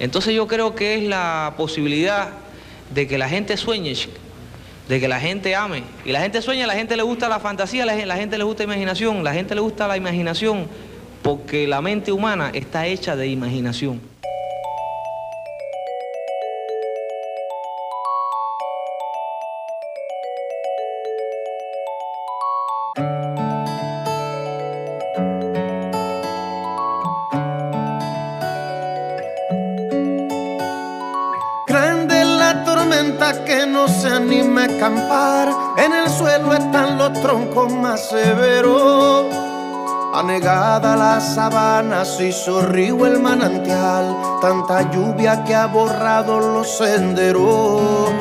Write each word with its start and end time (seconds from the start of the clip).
Entonces 0.00 0.34
yo 0.34 0.46
creo 0.46 0.74
que 0.74 0.96
es 0.96 1.02
la 1.04 1.54
posibilidad 1.56 2.30
de 2.94 3.06
que 3.06 3.18
la 3.18 3.28
gente 3.28 3.56
sueñe, 3.56 3.94
de 4.88 5.00
que 5.00 5.08
la 5.08 5.20
gente 5.20 5.54
ame. 5.54 5.82
Y 6.04 6.12
la 6.12 6.20
gente 6.20 6.40
sueña, 6.40 6.66
la 6.66 6.74
gente 6.74 6.96
le 6.96 7.02
gusta 7.02 7.28
la 7.28 7.40
fantasía, 7.40 7.84
la 7.84 7.94
la 8.06 8.16
gente 8.16 8.38
le 8.38 8.44
gusta 8.44 8.64
la 8.64 8.74
imaginación, 8.74 9.24
la 9.24 9.32
gente 9.32 9.54
le 9.54 9.60
gusta 9.60 9.86
la 9.88 9.96
imaginación 9.96 10.66
porque 11.22 11.66
la 11.66 11.82
mente 11.82 12.12
humana 12.12 12.50
está 12.54 12.86
hecha 12.86 13.16
de 13.16 13.28
imaginación. 13.28 14.00
La 41.18 41.24
sabana, 41.24 42.04
se 42.04 42.30
río 42.62 43.04
el 43.04 43.18
manantial. 43.18 44.16
Tanta 44.40 44.88
lluvia 44.92 45.42
que 45.42 45.52
ha 45.52 45.66
borrado 45.66 46.38
los 46.38 46.78
senderos. 46.78 48.12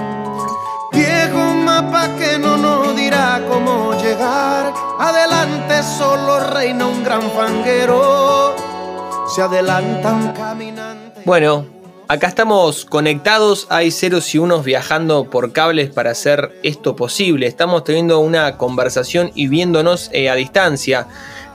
Viejo 0.92 1.54
mapa 1.64 2.16
que 2.18 2.40
no 2.40 2.58
nos 2.58 2.96
dirá 2.96 3.40
cómo 3.48 3.94
llegar. 4.02 4.73
Adelante 5.00 5.84
solo 5.84 6.40
reina 6.40 6.88
un 6.88 7.04
gran 7.04 7.30
fanguero. 7.30 8.56
Se 9.28 9.44
adelanta 9.44 10.14
un 10.14 10.32
caminante. 10.32 11.22
Bueno, 11.23 11.78
Acá 12.09 12.28
estamos 12.28 12.86
conectados, 12.86 13.67
hay 13.70 13.92
ceros 13.92 14.34
y 14.34 14.38
unos 14.38 14.64
viajando 14.64 15.30
por 15.30 15.52
cables 15.52 15.89
para 15.89 16.11
hacer 16.11 16.58
esto 16.64 16.95
posible. 16.95 17.48
Estamos 17.48 17.84
teniendo 17.84 18.20
una 18.20 18.56
conversación 18.56 19.30
y 19.36 19.50
viéndonos 19.50 20.09
eh, 20.14 20.30
a 20.30 20.36
distancia. 20.36 21.08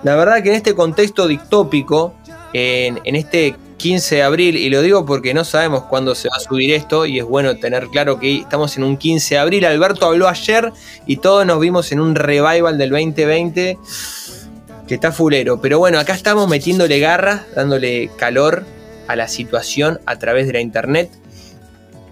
La 0.02 0.16
verdad 0.16 0.42
que 0.42 0.48
en 0.48 0.56
este 0.56 0.74
contexto 0.74 1.28
distópico, 1.28 2.14
en, 2.52 2.98
este 3.16 3.56
15 3.76 4.16
de 4.16 4.22
abril, 4.22 4.56
y 4.56 4.68
lo 4.68 4.82
digo 4.82 5.06
porque 5.06 5.32
no 5.32 5.44
sabemos 5.44 5.84
cuándo 5.84 6.14
se 6.14 6.28
va 6.28 6.36
a 6.36 6.40
subir 6.40 6.72
esto, 6.72 7.06
y 7.06 7.20
es 7.20 7.24
bueno 7.24 7.56
tener 7.56 7.86
claro 7.88 8.18
que 8.18 8.38
estamos 8.38 8.76
en 8.76 8.84
un 8.84 8.96
15 8.96 9.36
de 9.36 9.40
abril. 9.40 9.64
Alberto 9.64 10.06
habló 10.06 10.28
ayer 10.28 10.72
y 11.06 11.18
todos 11.18 11.46
nos 11.46 11.60
vimos 11.60 11.92
en 11.92 12.00
un 12.00 12.16
revival 12.16 12.78
del 12.78 12.90
2020 12.90 13.78
que 14.88 14.94
está 14.94 15.12
fulero. 15.12 15.60
Pero 15.60 15.78
bueno, 15.78 16.00
acá 16.00 16.14
estamos 16.14 16.48
metiéndole 16.48 16.98
garra, 16.98 17.46
dándole 17.54 18.10
calor 18.16 18.64
a 19.06 19.14
la 19.14 19.28
situación 19.28 20.00
a 20.06 20.18
través 20.18 20.46
de 20.48 20.54
la 20.54 20.60
internet. 20.60 21.10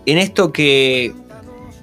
En 0.06 0.18
esto 0.18 0.52
que. 0.52 1.12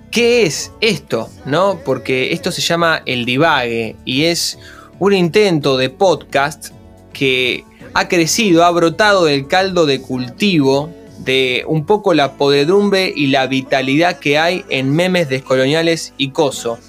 ¿Qué 0.10 0.44
es 0.44 0.72
esto? 0.80 1.30
¿No? 1.46 1.82
Porque 1.84 2.32
esto 2.32 2.52
se 2.52 2.62
llama 2.62 3.04
el 3.06 3.26
divague 3.26 3.98
y 4.06 4.24
es 4.24 4.58
un 5.00 5.14
intento 5.14 5.78
de 5.78 5.90
podcast 5.90 6.70
que 7.14 7.64
ha 7.94 8.08
crecido, 8.08 8.64
ha 8.64 8.72
brotado 8.72 9.26
del 9.26 9.48
caldo 9.48 9.86
de 9.86 10.02
cultivo 10.02 10.92
de 11.20 11.64
un 11.68 11.86
poco 11.86 12.14
la 12.14 12.34
podredumbre 12.34 13.12
y 13.16 13.28
la 13.28 13.48
vitalidad 13.48 14.20
que 14.20 14.38
hay 14.38 14.64
en 14.70 14.92
memes 14.96 15.30
descoloniales 15.30 16.14
y 16.18 16.30
coso. 16.30 16.80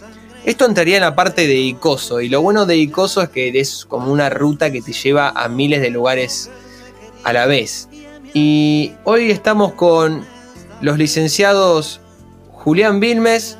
Esto 0.45 0.65
entraría 0.65 0.97
en 0.97 1.03
la 1.03 1.15
parte 1.15 1.47
de 1.47 1.56
Icoso, 1.56 2.23
y 2.23 2.28
lo 2.28 2.41
bueno 2.41 2.65
de 2.65 2.77
Icoso 2.77 3.20
es 3.20 3.28
que 3.28 3.48
es 3.59 3.84
como 3.84 4.11
una 4.11 4.31
ruta 4.31 4.70
que 4.72 4.81
te 4.81 4.93
lleva 4.93 5.31
a 5.31 5.48
miles 5.48 5.83
de 5.83 5.91
lugares 5.91 6.50
a 7.25 7.33
la 7.34 7.47
vez. 7.47 7.89
Y 8.33 8.93
hoy 9.05 9.31
estamos 9.31 9.75
con 9.75 10.25
los 10.81 10.97
licenciados 10.97 12.00
Julián 12.53 13.00
Vilmes 13.00 13.59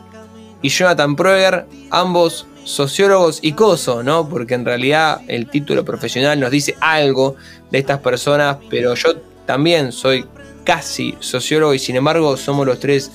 y 0.63 0.71
Jonathan 0.71 1.17
Proeger, 1.17 1.67
ambos 1.91 2.47
sociólogos 2.69 3.39
y 3.41 3.53
coso, 3.53 4.03
¿no? 4.03 4.29
Porque 4.29 4.53
en 4.53 4.67
realidad 4.67 5.23
el 5.27 5.49
título 5.49 5.87
profesional 5.87 6.39
nos 6.39 6.51
dice 6.51 6.77
algo 6.81 7.35
de 7.71 7.79
estas 7.79 8.01
personas, 8.01 8.59
pero 8.69 8.95
yo 8.95 9.17
también 9.47 9.91
soy 9.91 10.27
casi 10.65 11.17
sociólogo 11.19 11.73
y 11.73 11.79
sin 11.79 11.97
embargo 11.97 12.37
somos 12.37 12.67
los 12.67 12.79
tres 12.79 13.11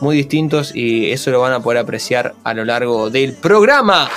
muy 0.00 0.16
distintos 0.16 0.74
y 0.74 1.10
eso 1.10 1.30
lo 1.30 1.40
van 1.40 1.52
a 1.52 1.60
poder 1.60 1.80
apreciar 1.80 2.34
a 2.44 2.54
lo 2.54 2.64
largo 2.64 3.10
del 3.10 3.34
programa. 3.34 4.08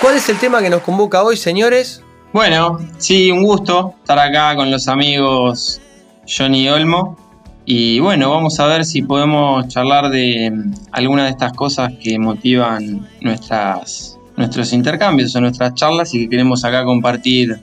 ¿Cuál 0.00 0.16
es 0.16 0.28
el 0.30 0.38
tema 0.38 0.62
que 0.62 0.70
nos 0.70 0.80
convoca 0.80 1.22
hoy, 1.22 1.36
señores? 1.36 2.02
Bueno, 2.32 2.78
sí, 2.96 3.30
un 3.30 3.44
gusto 3.44 3.94
estar 4.00 4.18
acá 4.18 4.56
con 4.56 4.70
los 4.70 4.88
amigos 4.88 5.82
Johnny 6.26 6.68
Olmo. 6.70 7.23
Y 7.66 7.98
bueno, 8.00 8.30
vamos 8.30 8.60
a 8.60 8.66
ver 8.66 8.84
si 8.84 9.02
podemos 9.02 9.66
charlar 9.68 10.10
de 10.10 10.52
algunas 10.92 11.26
de 11.26 11.30
estas 11.30 11.52
cosas 11.54 11.92
que 12.02 12.18
motivan 12.18 13.08
nuestras, 13.20 14.18
nuestros 14.36 14.72
intercambios 14.72 15.34
o 15.34 15.40
nuestras 15.40 15.74
charlas 15.74 16.14
y 16.14 16.20
que 16.20 16.28
queremos 16.28 16.64
acá 16.64 16.84
compartir 16.84 17.58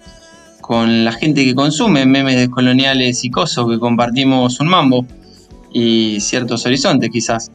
con 0.59 1.06
la 1.06 1.11
gente 1.11 1.45
que 1.45 1.53
consume 1.53 2.06
memes 2.06 2.35
descoloniales 2.35 3.23
y 3.23 3.29
cosas, 3.29 3.66
que 3.69 3.78
compartimos 3.78 4.59
un 4.59 4.67
mambo 4.69 5.06
y 5.72 6.19
ciertos 6.19 6.66
horizontes 6.66 7.09
quizás. 7.11 7.51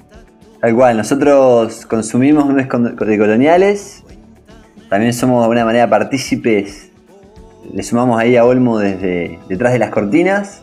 Tal 0.60 0.74
cual, 0.74 0.96
nosotros 0.96 1.84
consumimos 1.86 2.46
memes 2.46 2.68
decoloniales, 2.68 4.04
también 4.88 5.12
somos 5.12 5.38
de 5.38 5.44
alguna 5.44 5.64
manera 5.64 5.90
partícipes 5.90 6.86
le 7.72 7.82
sumamos 7.82 8.18
ahí 8.18 8.36
a 8.36 8.44
Olmo 8.44 8.78
desde 8.78 9.38
detrás 9.48 9.72
de 9.72 9.78
las 9.78 9.90
cortinas. 9.90 10.62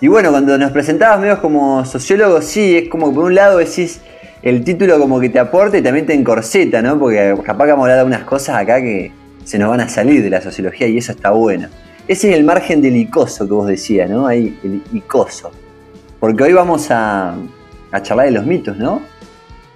Y 0.00 0.08
bueno, 0.08 0.30
cuando 0.30 0.56
nos 0.56 0.72
presentabas 0.72 1.20
medio 1.20 1.40
como 1.40 1.84
sociólogo, 1.84 2.40
sí, 2.40 2.76
es 2.76 2.88
como 2.88 3.10
que 3.10 3.14
por 3.14 3.24
un 3.24 3.34
lado 3.34 3.58
decís 3.58 4.00
el 4.42 4.64
título 4.64 4.98
como 4.98 5.20
que 5.20 5.28
te 5.28 5.38
aporta 5.38 5.76
y 5.76 5.82
también 5.82 6.06
te 6.06 6.14
encorseta, 6.14 6.80
¿no? 6.80 6.98
Porque 6.98 7.36
capaz 7.44 7.66
que 7.66 7.72
hablar 7.72 7.98
de 7.98 8.04
unas 8.04 8.24
cosas 8.24 8.56
acá 8.56 8.80
que 8.80 9.12
se 9.44 9.58
nos 9.58 9.68
van 9.68 9.80
a 9.80 9.88
salir 9.88 10.22
de 10.22 10.30
la 10.30 10.40
sociología 10.40 10.86
y 10.86 10.98
eso 10.98 11.12
está 11.12 11.30
bueno. 11.30 11.68
Ese 12.08 12.30
es 12.30 12.36
el 12.36 12.44
margen 12.44 12.80
del 12.80 12.96
icoso 12.96 13.46
que 13.46 13.52
vos 13.52 13.66
decías, 13.66 14.08
¿no? 14.08 14.26
Ahí, 14.26 14.58
el 14.64 14.82
icoso. 14.92 15.50
Porque 16.18 16.44
hoy 16.44 16.52
vamos 16.54 16.90
a, 16.90 17.34
a 17.92 18.02
charlar 18.02 18.26
de 18.26 18.32
los 18.32 18.46
mitos, 18.46 18.76
¿no? 18.78 19.02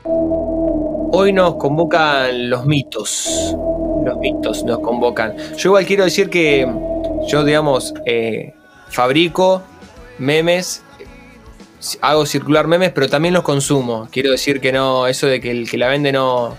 Hoy 0.05 1.33
nos 1.33 1.57
convocan 1.57 2.51
los 2.51 2.67
mitos 2.67 3.55
los 4.05 4.19
mitos 4.19 4.65
nos 4.65 4.79
convocan. 4.81 5.35
Yo 5.57 5.71
igual 5.71 5.87
quiero 5.87 6.05
decir 6.05 6.29
que 6.29 6.69
yo, 7.27 7.45
digamos, 7.45 7.95
eh, 8.05 8.55
fabrico 8.89 9.63
memes, 10.19 10.83
hago 12.01 12.27
circular 12.27 12.67
memes, 12.67 12.93
pero 12.93 13.09
también 13.09 13.35
los 13.35 13.43
consumo. 13.43 14.09
Quiero 14.11 14.31
decir 14.31 14.61
que 14.61 14.73
no, 14.73 15.07
eso 15.07 15.27
de 15.27 15.41
que 15.41 15.51
el 15.51 15.71
que 15.71 15.79
la 15.79 15.89
vende 15.89 16.13
no, 16.13 16.57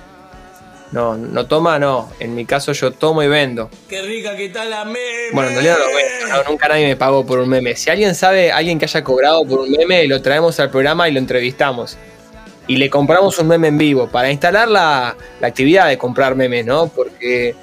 no, 0.91 1.15
no 1.17 1.45
toma, 1.45 1.79
no. 1.79 2.09
En 2.19 2.35
mi 2.35 2.45
caso 2.45 2.71
yo 2.73 2.91
tomo 2.91 3.23
y 3.23 3.27
vendo. 3.27 3.69
Qué 3.89 4.01
rica 4.01 4.35
que 4.35 4.45
está 4.45 4.65
la 4.65 4.85
meme. 4.85 5.31
Bueno, 5.33 5.49
en 5.49 5.55
realidad 5.55 5.77
no 5.79 5.87
lo 5.87 5.95
vendo, 5.95 6.49
nunca 6.49 6.67
nadie 6.67 6.87
me 6.87 6.95
pagó 6.95 7.25
por 7.25 7.39
un 7.39 7.49
meme. 7.49 7.75
Si 7.75 7.89
alguien 7.89 8.15
sabe, 8.15 8.51
alguien 8.51 8.79
que 8.79 8.85
haya 8.85 9.03
cobrado 9.03 9.45
por 9.45 9.59
un 9.59 9.71
meme, 9.71 10.07
lo 10.07 10.21
traemos 10.21 10.59
al 10.59 10.69
programa 10.69 11.09
y 11.09 11.11
lo 11.11 11.19
entrevistamos 11.19 11.97
y 12.67 12.77
le 12.77 12.89
compramos 12.89 13.37
un 13.39 13.47
meme 13.47 13.67
en 13.67 13.77
vivo 13.77 14.07
para 14.07 14.31
instalar 14.31 14.67
la, 14.67 15.15
actividad 15.41 15.87
de 15.87 15.97
comprar 15.97 16.35
memes, 16.35 16.65
¿no? 16.65 16.87
Porque 16.87 17.55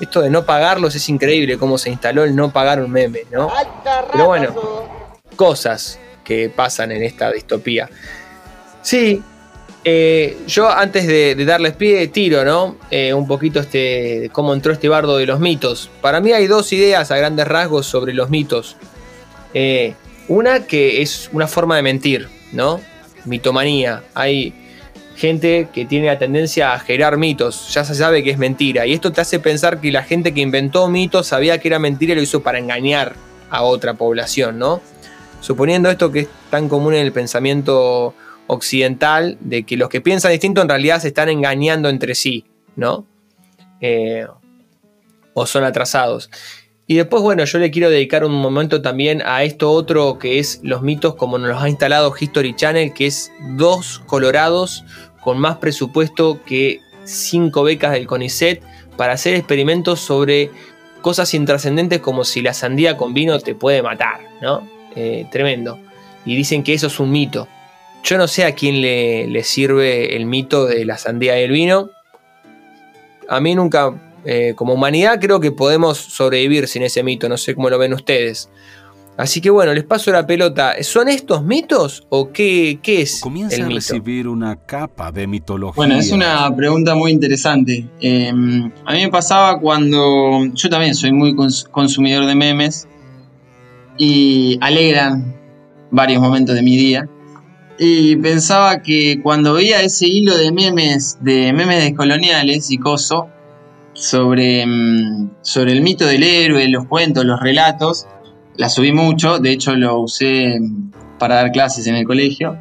esto 0.00 0.20
de 0.20 0.30
no 0.30 0.44
pagarlos 0.44 0.94
es 0.94 1.08
increíble 1.08 1.58
cómo 1.58 1.78
se 1.78 1.90
instaló 1.90 2.24
el 2.24 2.36
no 2.36 2.50
pagar 2.50 2.80
un 2.80 2.90
meme, 2.90 3.20
¿no? 3.30 3.50
Pero 4.12 4.26
bueno, 4.26 4.54
cosas 5.40 5.98
que 6.22 6.50
pasan 6.50 6.92
en 6.92 7.02
esta 7.02 7.32
distopía. 7.32 7.88
Sí, 8.82 9.22
eh, 9.84 10.36
yo 10.46 10.68
antes 10.68 11.06
de, 11.06 11.34
darles 11.46 11.72
pie, 11.76 12.08
tiro, 12.08 12.44
¿no? 12.44 12.76
Eh, 12.90 13.14
un 13.14 13.26
poquito 13.26 13.58
este, 13.58 14.28
cómo 14.32 14.52
entró 14.52 14.70
este 14.70 14.90
bardo 14.90 15.16
de 15.16 15.24
los 15.24 15.40
mitos. 15.40 15.88
Para 16.02 16.20
mí 16.20 16.32
hay 16.32 16.46
dos 16.46 16.70
ideas 16.74 17.10
a 17.10 17.16
grandes 17.16 17.48
rasgos 17.48 17.86
sobre 17.86 18.12
los 18.12 18.28
mitos. 18.28 18.76
Eh, 19.54 19.94
una 20.28 20.66
que 20.66 21.00
es 21.00 21.30
una 21.32 21.46
forma 21.46 21.76
de 21.76 21.82
mentir, 21.84 22.28
¿no? 22.52 22.78
mitomanía. 23.24 24.02
Hay 24.12 24.52
gente 25.16 25.68
que 25.72 25.86
tiene 25.86 26.08
la 26.08 26.18
tendencia 26.18 26.74
a 26.74 26.80
generar 26.80 27.16
mitos, 27.16 27.72
ya 27.72 27.82
se 27.82 27.94
sabe 27.94 28.22
que 28.22 28.30
es 28.30 28.36
mentira. 28.36 28.84
Y 28.84 28.92
esto 28.92 29.10
te 29.10 29.22
hace 29.22 29.40
pensar 29.40 29.80
que 29.80 29.90
la 29.90 30.02
gente 30.02 30.34
que 30.34 30.42
inventó 30.42 30.86
mitos 30.88 31.28
sabía 31.28 31.56
que 31.56 31.68
era 31.68 31.78
mentira 31.78 32.12
y 32.12 32.16
lo 32.16 32.20
hizo 32.20 32.42
para 32.42 32.58
engañar 32.58 33.14
a 33.48 33.62
otra 33.62 33.94
población, 33.94 34.58
¿no? 34.58 34.82
Suponiendo 35.40 35.90
esto 35.90 36.12
que 36.12 36.20
es 36.20 36.28
tan 36.50 36.68
común 36.68 36.94
en 36.94 37.00
el 37.00 37.12
pensamiento 37.12 38.14
occidental, 38.46 39.38
de 39.40 39.62
que 39.62 39.76
los 39.76 39.88
que 39.88 40.00
piensan 40.00 40.32
distinto 40.32 40.60
en 40.60 40.68
realidad 40.68 41.00
se 41.00 41.08
están 41.08 41.28
engañando 41.28 41.88
entre 41.88 42.14
sí, 42.14 42.44
¿no? 42.76 43.06
Eh, 43.80 44.26
o 45.34 45.46
son 45.46 45.64
atrasados. 45.64 46.30
Y 46.86 46.96
después, 46.96 47.22
bueno, 47.22 47.44
yo 47.44 47.58
le 47.60 47.70
quiero 47.70 47.88
dedicar 47.88 48.24
un 48.24 48.32
momento 48.32 48.82
también 48.82 49.22
a 49.24 49.44
esto 49.44 49.70
otro 49.70 50.18
que 50.18 50.40
es 50.40 50.58
los 50.64 50.82
mitos 50.82 51.14
como 51.14 51.38
nos 51.38 51.50
los 51.50 51.62
ha 51.62 51.68
instalado 51.68 52.12
History 52.18 52.56
Channel, 52.56 52.92
que 52.92 53.06
es 53.06 53.30
dos 53.56 54.02
colorados 54.06 54.84
con 55.20 55.38
más 55.38 55.58
presupuesto 55.58 56.42
que 56.44 56.80
cinco 57.04 57.62
becas 57.62 57.92
del 57.92 58.08
CONICET 58.08 58.62
para 58.96 59.12
hacer 59.12 59.34
experimentos 59.34 60.00
sobre 60.00 60.50
cosas 61.00 61.32
intrascendentes 61.32 62.00
como 62.00 62.24
si 62.24 62.42
la 62.42 62.54
sandía 62.54 62.96
con 62.96 63.14
vino 63.14 63.38
te 63.38 63.54
puede 63.54 63.82
matar, 63.82 64.20
¿no? 64.42 64.79
Eh, 64.96 65.26
tremendo. 65.30 65.78
Y 66.24 66.36
dicen 66.36 66.62
que 66.62 66.74
eso 66.74 66.88
es 66.88 67.00
un 67.00 67.10
mito. 67.10 67.48
Yo 68.02 68.16
no 68.18 68.26
sé 68.28 68.44
a 68.44 68.54
quién 68.54 68.80
le, 68.80 69.26
le 69.26 69.42
sirve 69.44 70.16
el 70.16 70.26
mito 70.26 70.66
de 70.66 70.84
la 70.84 70.96
sandía 70.98 71.38
y 71.40 71.44
el 71.44 71.50
vino. 71.52 71.90
A 73.28 73.40
mí 73.40 73.54
nunca, 73.54 73.94
eh, 74.24 74.54
como 74.56 74.74
humanidad, 74.74 75.20
creo 75.20 75.38
que 75.40 75.52
podemos 75.52 75.98
sobrevivir 75.98 76.66
sin 76.66 76.82
ese 76.82 77.02
mito. 77.02 77.28
No 77.28 77.36
sé 77.36 77.54
cómo 77.54 77.70
lo 77.70 77.78
ven 77.78 77.92
ustedes. 77.94 78.48
Así 79.16 79.40
que 79.42 79.50
bueno, 79.50 79.74
les 79.74 79.84
paso 79.84 80.10
la 80.12 80.26
pelota. 80.26 80.74
¿Son 80.82 81.08
estos 81.08 81.44
mitos 81.44 82.06
o 82.08 82.32
qué, 82.32 82.78
qué 82.82 83.02
es 83.02 83.20
Comienza 83.20 83.56
el 83.56 83.62
a 83.62 83.66
mito? 83.66 83.76
recibir 83.76 84.26
una 84.26 84.56
capa 84.56 85.12
de 85.12 85.26
mitología. 85.26 85.76
Bueno, 85.76 85.96
es 85.98 86.10
una 86.10 86.54
pregunta 86.56 86.94
muy 86.94 87.10
interesante. 87.12 87.86
Eh, 88.00 88.28
a 88.30 88.92
mí 88.94 89.02
me 89.02 89.08
pasaba 89.10 89.60
cuando 89.60 90.46
yo 90.54 90.70
también 90.70 90.94
soy 90.94 91.12
muy 91.12 91.34
cons- 91.34 91.68
consumidor 91.68 92.24
de 92.24 92.34
memes 92.34 92.88
y 94.02 94.56
alegran 94.62 95.36
varios 95.90 96.22
momentos 96.22 96.54
de 96.54 96.62
mi 96.62 96.74
día. 96.78 97.06
Y 97.78 98.16
pensaba 98.16 98.80
que 98.80 99.20
cuando 99.22 99.52
veía 99.52 99.82
ese 99.82 100.06
hilo 100.06 100.38
de 100.38 100.52
memes, 100.52 101.18
de 101.20 101.52
memes 101.52 101.84
descoloniales 101.84 102.70
y 102.70 102.78
coso, 102.78 103.28
sobre, 103.92 104.64
mm, 104.64 105.32
sobre 105.42 105.72
el 105.72 105.82
mito 105.82 106.06
del 106.06 106.22
héroe, 106.22 106.66
los 106.68 106.86
cuentos, 106.86 107.26
los 107.26 107.40
relatos, 107.40 108.06
la 108.56 108.70
subí 108.70 108.90
mucho, 108.90 109.38
de 109.38 109.52
hecho 109.52 109.76
lo 109.76 110.00
usé 110.00 110.58
para 111.18 111.34
dar 111.34 111.52
clases 111.52 111.86
en 111.86 111.96
el 111.96 112.06
colegio. 112.06 112.56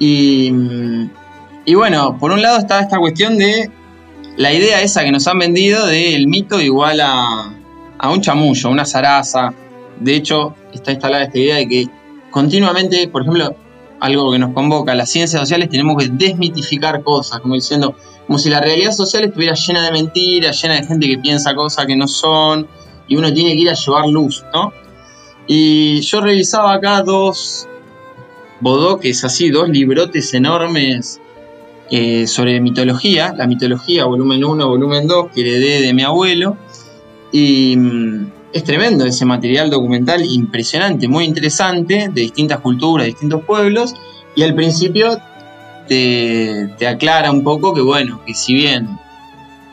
Y, 0.00 0.50
mm, 0.50 1.10
y 1.64 1.74
bueno, 1.76 2.18
por 2.18 2.32
un 2.32 2.42
lado 2.42 2.58
está 2.58 2.80
esta 2.80 2.98
cuestión 2.98 3.38
de 3.38 3.70
la 4.36 4.52
idea 4.52 4.82
esa 4.82 5.04
que 5.04 5.12
nos 5.12 5.28
han 5.28 5.38
vendido 5.38 5.86
del 5.86 6.26
mito 6.26 6.60
igual 6.60 7.00
a, 7.02 7.54
a 7.98 8.10
un 8.10 8.20
chamullo, 8.20 8.68
una 8.68 8.84
zaraza. 8.84 9.54
De 10.00 10.14
hecho, 10.14 10.54
está 10.72 10.92
instalada 10.92 11.24
esta 11.24 11.38
idea 11.38 11.56
de 11.56 11.68
que 11.68 11.88
continuamente, 12.30 13.08
por 13.08 13.22
ejemplo, 13.22 13.56
algo 14.00 14.32
que 14.32 14.38
nos 14.38 14.52
convoca, 14.52 14.94
las 14.94 15.10
ciencias 15.10 15.40
sociales 15.40 15.68
tenemos 15.70 15.96
que 15.96 16.08
desmitificar 16.10 17.02
cosas, 17.02 17.40
como 17.40 17.54
diciendo, 17.54 17.96
como 18.26 18.38
si 18.38 18.50
la 18.50 18.60
realidad 18.60 18.92
social 18.92 19.24
estuviera 19.24 19.54
llena 19.54 19.84
de 19.84 19.92
mentiras, 19.92 20.60
llena 20.60 20.74
de 20.74 20.86
gente 20.86 21.06
que 21.06 21.18
piensa 21.18 21.54
cosas 21.54 21.86
que 21.86 21.96
no 21.96 22.06
son, 22.06 22.66
y 23.08 23.16
uno 23.16 23.32
tiene 23.32 23.52
que 23.52 23.62
ir 23.62 23.70
a 23.70 23.74
llevar 23.74 24.06
luz, 24.08 24.44
¿no? 24.52 24.72
Y 25.46 26.00
yo 26.00 26.20
revisaba 26.20 26.74
acá 26.74 27.02
dos 27.02 27.68
bodoques 28.60 29.24
así, 29.24 29.50
dos 29.50 29.68
librotes 29.68 30.34
enormes 30.34 31.20
eh, 31.90 32.26
sobre 32.26 32.60
mitología, 32.60 33.32
la 33.36 33.46
mitología 33.46 34.06
volumen 34.06 34.44
1, 34.44 34.68
volumen 34.68 35.06
2, 35.06 35.30
que 35.32 35.42
heredé 35.42 35.82
de 35.82 35.94
mi 35.94 36.02
abuelo. 36.02 36.56
Y 37.30 37.76
mm, 37.76 38.32
es 38.56 38.64
tremendo 38.64 39.04
ese 39.04 39.24
material 39.24 39.70
documental, 39.70 40.24
impresionante, 40.24 41.08
muy 41.08 41.24
interesante, 41.24 42.08
de 42.12 42.20
distintas 42.20 42.60
culturas, 42.60 43.06
distintos 43.06 43.42
pueblos. 43.44 43.94
Y 44.34 44.42
al 44.42 44.54
principio 44.54 45.18
te, 45.88 46.68
te 46.78 46.86
aclara 46.86 47.30
un 47.30 47.42
poco 47.42 47.74
que, 47.74 47.80
bueno, 47.80 48.20
que 48.26 48.34
si 48.34 48.54
bien 48.54 48.98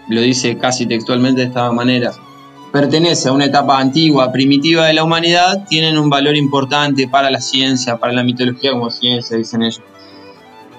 lo 0.09 0.21
dice 0.21 0.57
casi 0.57 0.85
textualmente 0.85 1.41
de 1.41 1.47
esta 1.47 1.71
manera, 1.71 2.11
pertenece 2.71 3.29
a 3.29 3.31
una 3.31 3.45
etapa 3.45 3.79
antigua, 3.79 4.31
primitiva 4.31 4.85
de 4.87 4.93
la 4.93 5.03
humanidad, 5.03 5.65
tienen 5.67 5.97
un 5.97 6.09
valor 6.09 6.35
importante 6.35 7.07
para 7.07 7.29
la 7.29 7.39
ciencia, 7.39 7.97
para 7.97 8.13
la 8.13 8.23
mitología 8.23 8.71
como 8.71 8.89
ciencia, 8.89 9.37
dicen 9.37 9.63
ellos. 9.63 9.81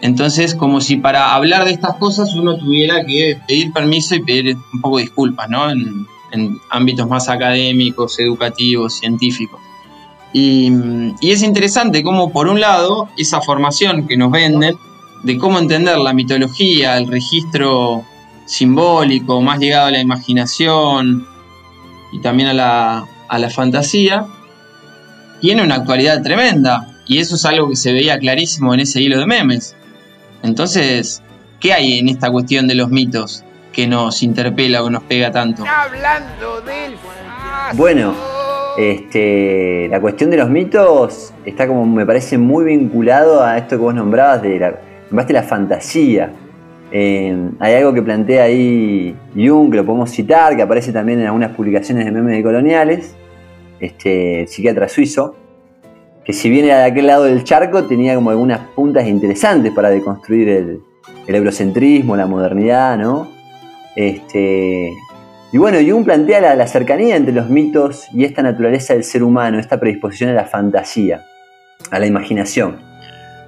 Entonces, 0.01 0.55
como 0.55 0.81
si 0.81 0.97
para 0.97 1.35
hablar 1.35 1.65
de 1.65 1.71
estas 1.71 1.97
cosas 1.97 2.35
uno 2.35 2.57
tuviera 2.59 3.05
que 3.07 3.39
pedir 3.47 3.73
permiso 3.73 4.15
y 4.15 4.23
pedir 4.23 4.57
un 4.73 4.81
poco 4.81 4.99
de 4.99 5.05
disculpas, 5.05 5.49
¿no? 5.49 5.71
En 6.35 6.61
ámbitos 6.71 7.09
más 7.09 7.29
académicos, 7.29 8.19
educativos, 8.19 8.99
científicos. 8.99 9.61
Y, 10.33 10.71
es 11.23 11.43
interesante 11.43 12.03
cómo, 12.03 12.33
por 12.33 12.49
un 12.49 12.61
lado, 12.61 13.09
esa 13.17 13.41
formación 13.41 14.07
que 14.09 14.17
nos 14.17 14.33
venden 14.33 14.77
de 15.23 15.39
cómo 15.39 15.59
entender 15.59 15.97
la 15.97 16.13
mitología, 16.13 16.99
el 16.99 17.07
registro 17.07 18.05
simbólico, 18.45 19.41
más 19.41 19.61
ligado 19.61 19.87
a 19.87 19.91
la 19.93 20.01
imaginación 20.01 21.27
y 22.13 22.21
también 22.21 22.49
a 22.49 22.53
la, 22.53 23.07
a 23.29 23.39
la 23.39 23.49
fantasía, 23.49 24.27
tiene 25.41 25.63
una 25.63 25.77
actualidad 25.77 26.23
tremenda. 26.23 26.89
Y 27.07 27.19
eso 27.19 27.37
es 27.37 27.45
algo 27.45 27.69
que 27.69 27.77
se 27.77 27.93
veía 27.93 28.19
clarísimo 28.19 28.75
en 28.75 28.81
ese 28.81 29.01
hilo 29.01 29.19
de 29.19 29.27
memes. 29.27 29.77
Entonces, 30.43 31.23
¿qué 31.61 31.73
hay 31.73 31.99
en 31.99 32.09
esta 32.09 32.31
cuestión 32.31 32.67
de 32.67 32.75
los 32.75 32.91
mitos 32.91 33.44
que 33.75 33.87
nos 33.87 34.23
interpela 34.23 34.83
o 34.83 34.89
nos 34.89 35.03
pega 35.03 35.31
tanto? 35.31 35.65
Bueno, 37.75 38.15
este, 38.79 39.89
la 39.89 40.01
cuestión 40.01 40.31
de 40.31 40.37
los 40.37 40.49
mitos 40.49 41.33
está 41.45 41.67
como 41.67 41.85
me 41.85 42.07
parece 42.07 42.39
muy 42.39 42.65
vinculado 42.65 43.43
a 43.43 43.59
esto 43.59 43.77
que 43.77 43.83
vos 43.83 43.95
nombrabas 43.95 44.43
de 44.43 44.59
la, 44.59 44.79
nombraste 45.11 45.33
la 45.33 45.43
fantasía. 45.43 46.33
Eh, 46.91 47.51
hay 47.59 47.75
algo 47.75 47.93
que 47.93 48.03
plantea 48.03 48.45
ahí 48.45 49.17
Jung, 49.35 49.71
que 49.71 49.79
lo 49.79 49.85
podemos 49.85 50.11
citar, 50.11 50.55
que 50.55 50.63
aparece 50.63 50.93
también 50.93 51.21
en 51.21 51.27
algunas 51.27 51.51
publicaciones 51.51 52.05
de 52.05 52.13
memes 52.13 52.37
de 52.37 52.43
coloniales, 52.43 53.15
este 53.81 54.43
el 54.43 54.49
psiquiatra 54.49 54.89
suizo, 54.89 55.35
que 56.25 56.33
si 56.33 56.49
bien 56.49 56.67
era 56.67 56.79
de 56.79 56.85
aquel 56.85 57.09
lado 57.09 57.25
del 57.25 57.43
charco, 57.43 57.85
tenía 57.85 58.15
como 58.15 58.31
algunas 58.31 58.61
puntas 58.77 59.09
interesantes 59.09 59.73
para 59.73 59.91
deconstruir 59.91 60.49
el, 60.49 60.81
el 61.27 61.35
eurocentrismo, 61.35 62.17
la 62.17 62.27
modernidad, 62.27 62.97
¿no? 62.97 63.34
Este, 63.97 64.91
y 65.53 65.59
bueno, 65.59 65.79
Jung 65.87 66.05
plantea 66.05 66.57
la, 66.57 66.67
cercanía 66.67 67.17
entre 67.17 67.33
los 67.33 67.49
mitos 67.49 68.09
y 68.13 68.25
esta 68.25 68.43
naturaleza 68.43 68.95
del 68.95 69.05
ser 69.05 69.23
humano, 69.23 69.59
esta 69.59 69.79
predisposición 69.79 70.31
a 70.31 70.33
la 70.33 70.47
fantasía, 70.47 71.25
a 71.91 71.99
la 71.99 72.07
imaginación. 72.07 72.81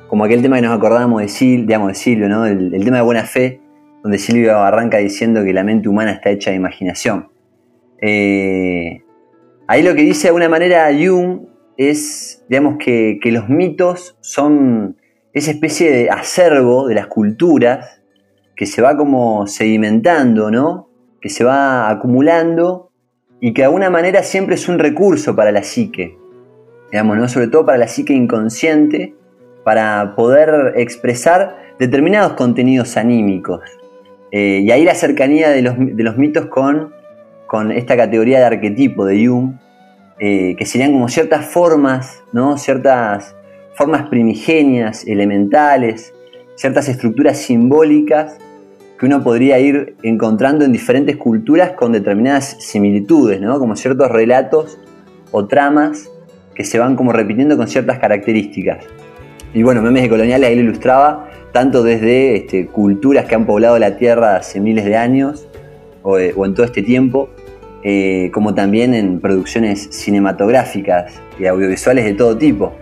Como 0.08 0.24
aquel 0.24 0.40
tema 0.40 0.56
que 0.56 0.62
nos 0.62 0.76
acordábamos 0.76 1.20
de, 1.20 1.28
Silvio, 1.28 2.28
¿no? 2.28 2.46
el, 2.46 2.72
el 2.72 2.84
tema 2.84 2.98
de 2.98 3.02
buena 3.02 3.24
fe, 3.24 3.60
donde 4.04 4.18
Silvio 4.18 4.56
arranca 4.56 4.98
diciendo 4.98 5.42
que 5.42 5.52
la 5.52 5.64
mente 5.64 5.88
humana 5.88 6.12
está 6.12 6.30
hecha 6.30 6.50
de 6.50 6.56
imaginación. 6.56 7.28
Eh, 8.00 9.02
ahí 9.66 9.82
lo 9.82 9.96
que 9.96 10.02
dice 10.02 10.22
de 10.22 10.28
alguna 10.28 10.48
manera 10.48 10.88
Jung 10.92 11.40
es, 11.76 12.44
digamos, 12.48 12.76
que, 12.78 13.18
que 13.20 13.32
los 13.32 13.48
mitos 13.48 14.16
son 14.20 14.96
esa 15.32 15.50
especie 15.50 15.90
de 15.90 16.08
acervo 16.08 16.86
de 16.86 16.94
las 16.94 17.08
culturas 17.08 17.95
que 18.56 18.66
se 18.66 18.82
va 18.82 18.96
como 18.96 19.46
sedimentando, 19.46 20.50
¿no? 20.50 20.88
Que 21.20 21.28
se 21.28 21.44
va 21.44 21.90
acumulando 21.90 22.90
y 23.40 23.52
que 23.52 23.62
de 23.62 23.66
alguna 23.66 23.90
manera 23.90 24.22
siempre 24.22 24.54
es 24.54 24.68
un 24.68 24.78
recurso 24.78 25.36
para 25.36 25.52
la 25.52 25.62
psique, 25.62 26.16
digamos, 26.90 27.18
¿no? 27.18 27.28
Sobre 27.28 27.48
todo 27.48 27.66
para 27.66 27.78
la 27.78 27.86
psique 27.86 28.14
inconsciente, 28.14 29.14
para 29.62 30.14
poder 30.16 30.72
expresar 30.76 31.56
determinados 31.78 32.32
contenidos 32.32 32.96
anímicos. 32.96 33.60
Eh, 34.32 34.62
y 34.64 34.70
ahí 34.70 34.84
la 34.84 34.94
cercanía 34.94 35.50
de 35.50 35.62
los, 35.62 35.74
de 35.78 36.02
los 36.02 36.16
mitos 36.16 36.46
con, 36.46 36.92
con 37.46 37.70
esta 37.70 37.96
categoría 37.96 38.38
de 38.38 38.44
arquetipo 38.46 39.04
de 39.04 39.26
Jung, 39.26 39.52
eh, 40.18 40.56
que 40.56 40.64
serían 40.64 40.92
como 40.92 41.08
ciertas 41.08 41.44
formas, 41.44 42.22
¿no? 42.32 42.56
Ciertas 42.56 43.36
formas 43.74 44.08
primigenias, 44.08 45.06
elementales, 45.06 46.14
ciertas 46.56 46.88
estructuras 46.88 47.38
simbólicas 47.38 48.38
que 48.98 49.06
uno 49.06 49.22
podría 49.22 49.58
ir 49.58 49.96
encontrando 50.02 50.64
en 50.64 50.72
diferentes 50.72 51.16
culturas 51.16 51.72
con 51.72 51.92
determinadas 51.92 52.56
similitudes, 52.60 53.40
¿no? 53.40 53.58
Como 53.58 53.76
ciertos 53.76 54.10
relatos 54.10 54.78
o 55.30 55.46
tramas 55.46 56.10
que 56.54 56.64
se 56.64 56.78
van 56.78 56.96
como 56.96 57.12
repitiendo 57.12 57.56
con 57.56 57.68
ciertas 57.68 57.98
características. 57.98 58.84
Y 59.52 59.62
bueno, 59.62 59.82
Memes 59.82 60.02
de 60.02 60.08
Coloniales 60.08 60.48
ahí 60.48 60.56
lo 60.56 60.62
ilustraba, 60.62 61.28
tanto 61.52 61.82
desde 61.82 62.36
este, 62.36 62.66
culturas 62.66 63.26
que 63.26 63.34
han 63.34 63.46
poblado 63.46 63.78
la 63.78 63.96
Tierra 63.96 64.36
hace 64.36 64.60
miles 64.60 64.84
de 64.86 64.96
años, 64.96 65.46
o, 66.02 66.18
eh, 66.18 66.34
en 66.36 66.54
todo 66.54 66.64
este 66.64 66.82
tiempo, 66.82 67.28
eh, 67.82 68.30
como 68.32 68.54
también 68.54 68.94
en 68.94 69.20
producciones 69.20 69.88
cinematográficas 69.90 71.20
y 71.38 71.46
audiovisuales 71.46 72.04
de 72.04 72.14
todo 72.14 72.36
tipo. 72.36 72.72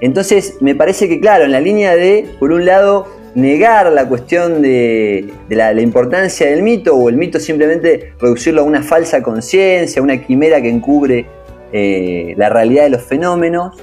Entonces, 0.00 0.58
me 0.60 0.74
parece 0.74 1.08
que, 1.08 1.20
claro, 1.20 1.44
en 1.44 1.52
la 1.52 1.60
línea 1.60 1.96
de, 1.96 2.26
por 2.38 2.52
un 2.52 2.64
lado, 2.64 3.06
negar 3.36 3.92
la 3.92 4.08
cuestión 4.08 4.62
de, 4.62 5.30
la, 5.50 5.80
importancia 5.80 6.48
del 6.48 6.62
mito, 6.62 6.96
o 6.96 7.10
el 7.10 7.16
mito 7.16 7.38
simplemente 7.38 8.14
reducirlo 8.18 8.62
a 8.62 8.64
una 8.64 8.82
falsa 8.82 9.22
conciencia, 9.22 10.00
una 10.00 10.16
quimera 10.22 10.60
que 10.62 10.70
encubre 10.70 11.26
eh, 11.70 12.34
la 12.38 12.48
realidad 12.48 12.84
de 12.84 12.90
los 12.90 13.02
fenómenos, 13.02 13.76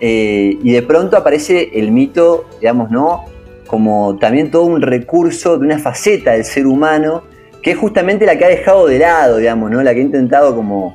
eh, 0.00 0.58
y 0.62 0.72
de 0.72 0.82
pronto 0.82 1.16
aparece 1.16 1.70
el 1.72 1.92
mito, 1.92 2.44
digamos, 2.60 2.90
¿no? 2.90 3.24
Como 3.66 4.18
también 4.18 4.50
todo 4.50 4.64
un 4.64 4.82
recurso 4.82 5.56
de 5.56 5.64
una 5.64 5.78
faceta 5.78 6.32
del 6.32 6.44
ser 6.44 6.66
humano, 6.66 7.22
que 7.62 7.70
es 7.70 7.78
justamente 7.78 8.26
la 8.26 8.36
que 8.36 8.44
ha 8.44 8.48
dejado 8.48 8.86
de 8.86 8.98
lado, 8.98 9.38
digamos, 9.38 9.70
¿no? 9.70 9.82
La 9.82 9.94
que 9.94 10.00
ha 10.00 10.04
intentado 10.04 10.54
como 10.54 10.94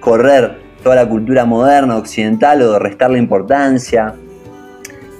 correr 0.00 0.56
toda 0.82 0.96
la 0.96 1.08
cultura 1.08 1.44
moderna, 1.44 1.96
occidental, 1.96 2.60
o 2.62 2.80
restarle 2.80 3.20
importancia. 3.20 4.14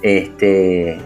Este, 0.02 0.98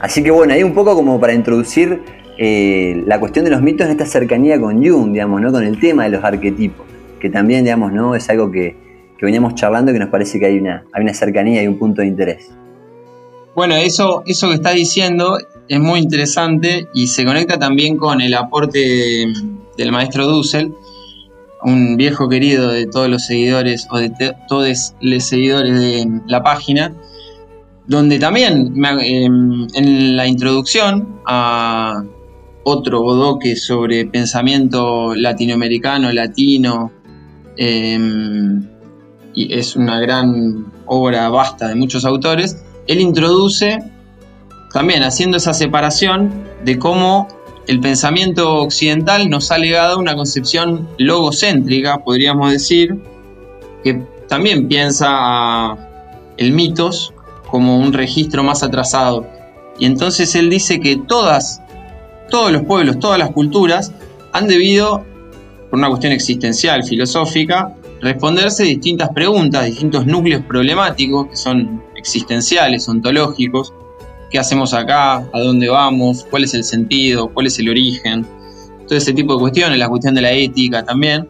así 0.00 0.22
que 0.22 0.30
bueno, 0.30 0.54
ahí 0.54 0.62
un 0.62 0.74
poco 0.74 0.94
como 0.94 1.20
para 1.20 1.32
introducir 1.32 2.02
eh, 2.38 3.02
la 3.06 3.20
cuestión 3.20 3.44
de 3.44 3.50
los 3.50 3.62
mitos 3.62 3.86
en 3.86 3.92
esta 3.92 4.06
cercanía 4.06 4.60
con 4.60 4.84
Jung, 4.84 5.12
digamos, 5.12 5.40
¿no? 5.40 5.52
Con 5.52 5.62
el 5.62 5.78
tema 5.78 6.04
de 6.04 6.10
los 6.10 6.24
arquetipos. 6.24 6.86
que 7.20 7.28
también, 7.28 7.64
digamos, 7.64 7.92
¿no? 7.92 8.14
Es 8.14 8.30
algo 8.30 8.50
que, 8.50 8.74
que 9.18 9.26
veníamos 9.26 9.54
charlando 9.54 9.90
y 9.90 9.94
que 9.94 10.00
nos 10.00 10.08
parece 10.08 10.40
que 10.40 10.46
hay 10.46 10.58
una, 10.58 10.84
hay 10.94 11.02
una 11.02 11.12
cercanía 11.12 11.62
y 11.62 11.66
un 11.66 11.78
punto 11.78 12.00
de 12.00 12.08
interés. 12.08 12.50
Bueno, 13.54 13.76
eso, 13.76 14.22
eso 14.26 14.48
que 14.48 14.54
está 14.54 14.70
diciendo 14.70 15.38
es 15.68 15.78
muy 15.78 16.00
interesante 16.00 16.88
y 16.94 17.08
se 17.08 17.26
conecta 17.26 17.58
también 17.58 17.98
con 17.98 18.22
el 18.22 18.32
aporte 18.32 19.26
del 19.76 19.92
maestro 19.92 20.26
Dussel, 20.26 20.72
un 21.62 21.98
viejo 21.98 22.28
querido 22.28 22.70
de 22.70 22.86
todos 22.86 23.10
los 23.10 23.26
seguidores 23.26 23.86
o 23.90 23.98
de 23.98 24.10
todos 24.48 24.94
los 25.00 25.24
seguidores 25.24 25.78
de 25.78 26.20
la 26.26 26.42
página, 26.42 26.94
donde 27.90 28.20
también 28.20 28.72
em, 29.02 29.66
en 29.74 30.16
la 30.16 30.24
introducción 30.24 31.20
a 31.26 32.04
otro 32.62 33.02
bodoque 33.02 33.56
sobre 33.56 34.06
pensamiento 34.06 35.12
latinoamericano, 35.16 36.12
latino, 36.12 36.92
em, 37.56 38.64
y 39.34 39.52
es 39.52 39.74
una 39.74 39.98
gran 39.98 40.66
obra 40.86 41.28
vasta 41.30 41.66
de 41.66 41.74
muchos 41.74 42.04
autores, 42.04 42.62
él 42.86 43.00
introduce 43.00 43.80
también 44.72 45.02
haciendo 45.02 45.38
esa 45.38 45.52
separación 45.52 46.30
de 46.64 46.78
cómo 46.78 47.26
el 47.66 47.80
pensamiento 47.80 48.58
occidental 48.58 49.28
nos 49.28 49.50
ha 49.50 49.58
legado 49.58 49.98
una 49.98 50.14
concepción 50.14 50.88
logocéntrica, 50.96 52.04
podríamos 52.04 52.52
decir, 52.52 53.02
que 53.82 54.06
también 54.28 54.68
piensa 54.68 55.76
el 56.36 56.52
mitos 56.52 57.12
como 57.50 57.78
un 57.78 57.92
registro 57.92 58.42
más 58.42 58.62
atrasado. 58.62 59.26
Y 59.78 59.86
entonces 59.86 60.34
él 60.34 60.50
dice 60.50 60.80
que 60.80 60.96
todas, 60.96 61.62
todos 62.30 62.52
los 62.52 62.62
pueblos, 62.62 62.98
todas 62.98 63.18
las 63.18 63.30
culturas 63.30 63.92
han 64.32 64.46
debido, 64.46 65.04
por 65.70 65.78
una 65.78 65.88
cuestión 65.88 66.12
existencial, 66.12 66.84
filosófica, 66.84 67.74
responderse 68.00 68.64
distintas 68.64 69.10
preguntas, 69.10 69.66
distintos 69.66 70.06
núcleos 70.06 70.42
problemáticos 70.44 71.28
que 71.28 71.36
son 71.36 71.82
existenciales, 71.96 72.88
ontológicos, 72.88 73.72
qué 74.30 74.38
hacemos 74.38 74.72
acá, 74.72 75.16
a 75.32 75.40
dónde 75.40 75.68
vamos, 75.68 76.26
cuál 76.30 76.44
es 76.44 76.54
el 76.54 76.64
sentido, 76.64 77.28
cuál 77.28 77.46
es 77.46 77.58
el 77.58 77.68
origen, 77.68 78.26
todo 78.86 78.96
ese 78.96 79.12
tipo 79.12 79.34
de 79.34 79.40
cuestiones, 79.40 79.78
la 79.78 79.88
cuestión 79.88 80.14
de 80.14 80.22
la 80.22 80.32
ética 80.32 80.84
también. 80.84 81.28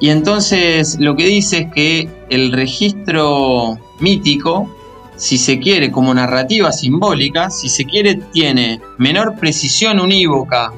Y 0.00 0.10
entonces 0.10 0.98
lo 1.00 1.16
que 1.16 1.26
dice 1.26 1.58
es 1.58 1.72
que 1.72 2.08
el 2.30 2.52
registro 2.52 3.76
mítico, 4.00 4.72
si 5.18 5.36
se 5.36 5.58
quiere 5.58 5.90
como 5.90 6.14
narrativa 6.14 6.72
simbólica, 6.72 7.50
si 7.50 7.68
se 7.68 7.84
quiere 7.84 8.14
tiene 8.32 8.80
menor 8.98 9.34
precisión 9.38 9.98
unívoca, 10.00 10.72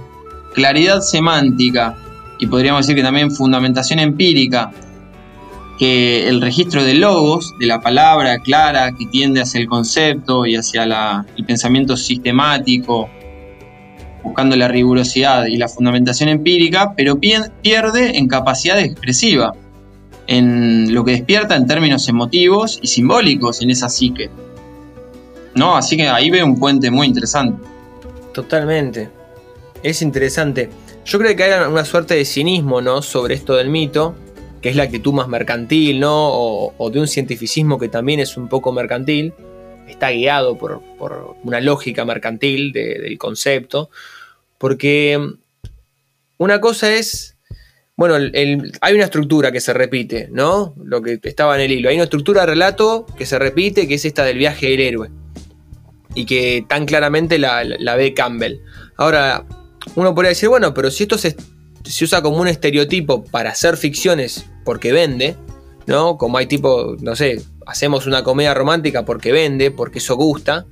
claridad 0.54 1.02
semántica 1.02 1.94
y 2.38 2.46
podríamos 2.46 2.86
decir 2.86 2.96
que 2.96 3.02
también 3.02 3.30
fundamentación 3.30 3.98
empírica 3.98 4.72
que 5.78 6.28
el 6.28 6.40
registro 6.40 6.84
de 6.84 6.94
logos, 6.94 7.54
de 7.58 7.66
la 7.66 7.80
palabra 7.80 8.38
clara 8.38 8.92
que 8.92 9.06
tiende 9.06 9.42
hacia 9.42 9.60
el 9.60 9.66
concepto 9.66 10.46
y 10.46 10.56
hacia 10.56 10.84
el 11.36 11.44
pensamiento 11.44 11.96
sistemático, 11.96 13.10
buscando 14.22 14.56
la 14.56 14.68
rigurosidad 14.68 15.46
y 15.46 15.56
la 15.56 15.68
fundamentación 15.68 16.30
empírica, 16.30 16.94
pero 16.96 17.18
pierde 17.18 18.16
en 18.16 18.26
capacidad 18.26 18.78
expresiva, 18.78 19.54
en 20.30 20.94
lo 20.94 21.04
que 21.04 21.10
despierta 21.10 21.56
en 21.56 21.66
términos 21.66 22.08
emotivos 22.08 22.78
y 22.80 22.86
simbólicos 22.86 23.62
en 23.62 23.70
esa 23.70 23.88
psique. 23.88 24.30
¿No? 25.56 25.76
Así 25.76 25.96
que 25.96 26.08
ahí 26.08 26.30
veo 26.30 26.46
un 26.46 26.56
puente 26.56 26.88
muy 26.88 27.08
interesante. 27.08 27.60
Totalmente. 28.32 29.10
Es 29.82 30.02
interesante. 30.02 30.70
Yo 31.04 31.18
creo 31.18 31.34
que 31.34 31.42
hay 31.42 31.68
una 31.68 31.84
suerte 31.84 32.14
de 32.14 32.24
cinismo, 32.24 32.80
¿no? 32.80 33.02
Sobre 33.02 33.34
esto 33.34 33.56
del 33.56 33.70
mito, 33.70 34.14
que 34.62 34.68
es 34.68 34.76
la 34.76 34.84
actitud 34.84 35.12
más 35.12 35.26
mercantil, 35.26 35.98
¿no? 35.98 36.12
O, 36.12 36.90
de 36.90 37.00
un 37.00 37.08
cientificismo 37.08 37.80
que 37.80 37.88
también 37.88 38.20
es 38.20 38.36
un 38.36 38.48
poco 38.48 38.72
mercantil, 38.72 39.34
está 39.88 40.12
guiado 40.12 40.56
por, 40.56 40.80
una 41.42 41.60
lógica 41.60 42.04
mercantil 42.04 42.70
del 42.72 43.18
concepto, 43.18 43.90
porque 44.58 45.18
una 46.38 46.60
cosa 46.60 46.94
es, 46.94 47.36
bueno, 48.00 48.14
hay 48.14 48.94
una 48.94 49.04
estructura 49.04 49.52
que 49.52 49.60
se 49.60 49.74
repite, 49.74 50.30
¿no? 50.32 50.74
Lo 50.82 51.02
que 51.02 51.20
estaba 51.22 51.54
en 51.56 51.60
el 51.60 51.72
hilo, 51.72 51.90
hay 51.90 51.96
una 51.96 52.04
estructura 52.04 52.40
de 52.40 52.46
relato 52.46 53.04
que 53.18 53.26
se 53.26 53.38
repite, 53.38 53.86
que 53.86 53.96
es 53.96 54.06
esta 54.06 54.24
del 54.24 54.38
viaje 54.38 54.70
del 54.70 54.80
héroe, 54.80 55.10
y 56.14 56.24
que 56.24 56.64
tan 56.66 56.86
claramente 56.86 57.38
la, 57.38 57.62
ve 57.96 58.14
Campbell. 58.14 58.60
Ahora, 58.96 59.44
uno 59.96 60.14
podría 60.14 60.30
decir, 60.30 60.48
bueno, 60.48 60.72
pero 60.72 60.90
si 60.90 61.02
esto 61.02 61.18
se 61.18 61.36
se 61.84 62.04
usa 62.04 62.22
como 62.22 62.38
un 62.38 62.48
estereotipo 62.48 63.24
para 63.24 63.50
hacer 63.50 63.76
ficciones 63.76 64.46
porque 64.64 64.92
vende, 64.92 65.36
¿no? 65.86 66.16
Como 66.16 66.38
hay 66.38 66.46
tipo, 66.46 66.96
no 67.00 67.16
sé, 67.16 67.42
hacemos 67.66 68.06
una 68.06 68.22
comedia 68.22 68.54
romántica 68.54 69.04
porque 69.04 69.30
vende, 69.30 69.70
porque 69.70 69.98
eso 69.98 70.16
gusta 70.16 70.66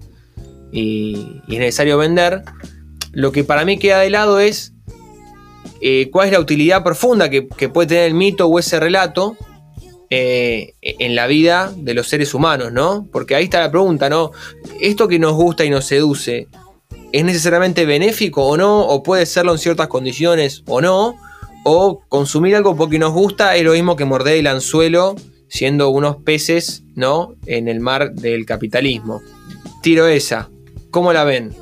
y, 0.72 1.42
es 1.48 1.58
necesario 1.58 1.98
vender. 1.98 2.42
Lo 3.12 3.32
que 3.32 3.44
para 3.44 3.66
mí 3.66 3.78
queda 3.78 4.00
de 4.00 4.10
lado 4.10 4.40
es 4.40 4.72
eh, 5.80 6.08
cuál 6.10 6.26
es 6.26 6.32
la 6.32 6.40
utilidad 6.40 6.82
profunda 6.82 7.30
que, 7.30 7.42
puede 7.42 7.88
tener 7.88 8.04
el 8.04 8.14
mito 8.14 8.46
o 8.46 8.58
ese 8.58 8.80
relato 8.80 9.36
eh, 10.10 10.74
en 10.80 11.14
la 11.14 11.26
vida 11.26 11.72
de 11.76 11.94
los 11.94 12.08
seres 12.08 12.34
humanos, 12.34 12.72
¿no? 12.72 13.06
Porque 13.12 13.34
ahí 13.34 13.44
está 13.44 13.60
la 13.60 13.70
pregunta, 13.70 14.08
¿no? 14.08 14.32
Esto 14.80 15.08
que 15.08 15.18
nos 15.18 15.34
gusta 15.34 15.64
y 15.64 15.70
nos 15.70 15.84
seduce, 15.84 16.48
¿Es 17.10 17.24
necesariamente 17.24 17.86
benéfico 17.86 18.44
o 18.44 18.56
no? 18.56 18.80
¿O 18.80 19.02
puede 19.02 19.24
serlo 19.24 19.52
en 19.52 19.58
ciertas 19.58 19.88
condiciones 19.88 20.62
o 20.66 20.80
no? 20.80 21.16
¿O 21.64 22.02
consumir 22.08 22.54
algo 22.54 22.76
porque 22.76 22.98
nos 22.98 23.12
gusta 23.12 23.56
es 23.56 23.64
lo 23.64 23.72
mismo 23.72 23.96
que 23.96 24.04
morder 24.04 24.36
el 24.36 24.46
anzuelo 24.46 25.16
siendo 25.48 25.88
unos 25.88 26.16
peces, 26.16 26.82
¿no? 26.94 27.34
En 27.46 27.68
el 27.68 27.80
mar 27.80 28.12
del 28.12 28.44
capitalismo. 28.44 29.22
Tiro 29.82 30.06
esa. 30.06 30.50
¿Cómo 30.90 31.14
la 31.14 31.24
ven? 31.24 31.54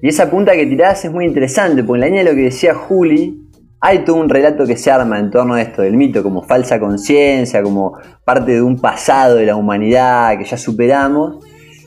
Y 0.00 0.08
esa 0.08 0.30
punta 0.30 0.52
que 0.52 0.66
tirás 0.66 1.04
es 1.04 1.10
muy 1.10 1.24
interesante, 1.24 1.82
porque 1.82 1.96
en 1.96 2.00
la 2.00 2.06
línea 2.06 2.24
de 2.24 2.30
lo 2.30 2.36
que 2.36 2.44
decía 2.44 2.74
Juli, 2.74 3.48
hay 3.80 4.00
todo 4.00 4.16
un 4.16 4.28
relato 4.28 4.66
que 4.66 4.76
se 4.76 4.90
arma 4.90 5.18
en 5.18 5.30
torno 5.30 5.54
a 5.54 5.62
esto 5.62 5.82
del 5.82 5.96
mito, 5.96 6.22
como 6.22 6.42
falsa 6.42 6.80
conciencia, 6.80 7.62
como 7.62 7.96
parte 8.24 8.52
de 8.52 8.62
un 8.62 8.80
pasado 8.80 9.36
de 9.36 9.46
la 9.46 9.56
humanidad 9.56 10.36
que 10.38 10.44
ya 10.44 10.56
superamos. 10.56 11.44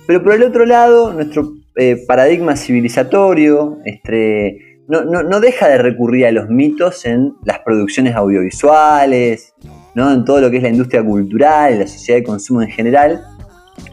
Pero 0.08 0.24
por 0.24 0.34
el 0.34 0.44
otro 0.44 0.66
lado, 0.66 1.14
nuestro 1.14 1.54
eh, 1.76 1.98
paradigma 2.08 2.56
civilizatorio, 2.56 3.80
este, 3.86 4.58
no, 4.88 5.40
deja 5.40 5.70
de 5.70 5.78
recurrir 5.78 6.26
a 6.26 6.32
los 6.32 6.50
mitos 6.50 7.06
en 7.06 7.34
las 7.46 7.60
producciones 7.60 8.16
audiovisuales, 8.16 9.54
¿no? 9.96 10.12
en 10.12 10.26
todo 10.26 10.42
lo 10.42 10.52
que 10.52 10.58
es 10.58 10.64
la 10.64 10.70
industria 10.70 11.04
cultural, 11.04 11.80
la 11.80 11.88
sociedad 11.88 12.20
de 12.20 12.24
consumo 12.24 12.62
en 12.62 12.70
general, 12.70 13.22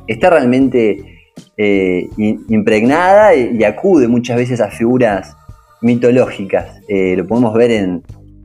está 0.09 0.31
realmente 0.31 1.18
eh, 1.61 2.09
impregnada 2.17 3.35
y, 3.35 3.65
acude 3.65 4.07
muchas 4.07 4.37
veces 4.37 4.61
a 4.61 4.71
figuras 4.71 5.37
mitológicas. 5.83 6.81
Eh, 6.89 7.17
lo 7.17 7.27
podemos 7.27 7.53
ver 7.53 7.73
en, 7.73 8.03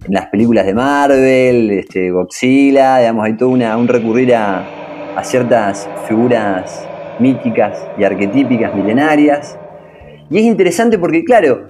las 0.10 0.26
películas 0.26 0.66
de 0.66 0.74
Marvel, 0.74 1.72
este, 1.72 2.12
Godzilla, 2.12 2.98
digamos, 2.98 3.26
hay 3.26 3.38
todo 3.38 3.50
un 3.50 3.88
recurrir 3.88 4.36
a, 4.36 4.68
ciertas 5.24 5.88
figuras 6.08 6.86
míticas 7.20 7.88
y 7.98 8.04
arquetípicas 8.04 8.76
milenarias. 8.76 9.58
Y 10.30 10.40
es 10.40 10.44
interesante 10.44 10.98
porque, 10.98 11.24
claro, 11.24 11.70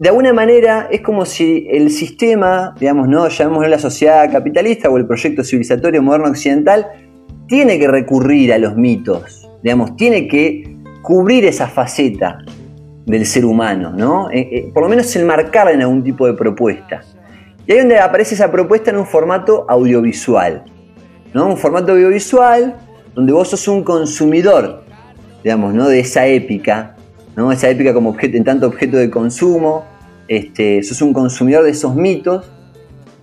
de 0.00 0.08
alguna 0.08 0.32
manera 0.32 0.88
es 0.90 1.02
como 1.02 1.24
si 1.26 1.68
el 1.70 1.90
sistema, 1.90 2.74
digamos, 2.80 3.06
¿no? 3.06 3.28
llamémoslo 3.28 3.68
la 3.68 3.78
sociedad 3.78 4.32
capitalista 4.32 4.88
o 4.88 4.96
el 4.96 5.06
proyecto 5.06 5.44
civilizatorio 5.44 6.02
moderno 6.02 6.28
occidental, 6.28 6.86
tiene 7.46 7.78
que 7.78 7.86
recurrir 7.86 8.52
a 8.52 8.58
los 8.58 8.74
mitos, 8.74 9.41
digamos, 9.62 9.96
tiene 9.96 10.28
que 10.28 10.76
cubrir 11.02 11.44
esa 11.44 11.66
faceta 11.66 12.38
del 13.06 13.26
ser 13.26 13.44
humano, 13.44 13.92
¿no? 13.96 14.30
Eh, 14.30 14.48
eh, 14.52 14.70
por 14.72 14.82
lo 14.82 14.88
menos 14.88 15.14
enmarcarla 15.16 15.72
en 15.72 15.82
algún 15.82 16.04
tipo 16.04 16.26
de 16.26 16.34
propuesta. 16.34 17.00
Y 17.66 17.72
ahí 17.72 17.78
donde 17.78 17.98
aparece 17.98 18.34
esa 18.34 18.50
propuesta 18.50 18.90
en 18.90 18.96
un 18.96 19.06
formato 19.06 19.66
audiovisual, 19.68 20.64
¿no? 21.34 21.46
Un 21.46 21.56
formato 21.56 21.92
audiovisual 21.92 22.76
donde 23.14 23.32
vos 23.32 23.48
sos 23.48 23.68
un 23.68 23.82
consumidor, 23.84 24.84
digamos, 25.42 25.74
¿no? 25.74 25.88
De 25.88 26.00
esa 26.00 26.26
épica, 26.26 26.96
¿no? 27.36 27.52
Esa 27.52 27.68
épica 27.68 27.92
como 27.92 28.10
objeto, 28.10 28.36
en 28.36 28.44
tanto 28.44 28.66
objeto 28.66 28.96
de 28.96 29.10
consumo, 29.10 29.84
este, 30.28 30.82
sos 30.82 31.02
un 31.02 31.12
consumidor 31.12 31.64
de 31.64 31.70
esos 31.70 31.94
mitos, 31.94 32.50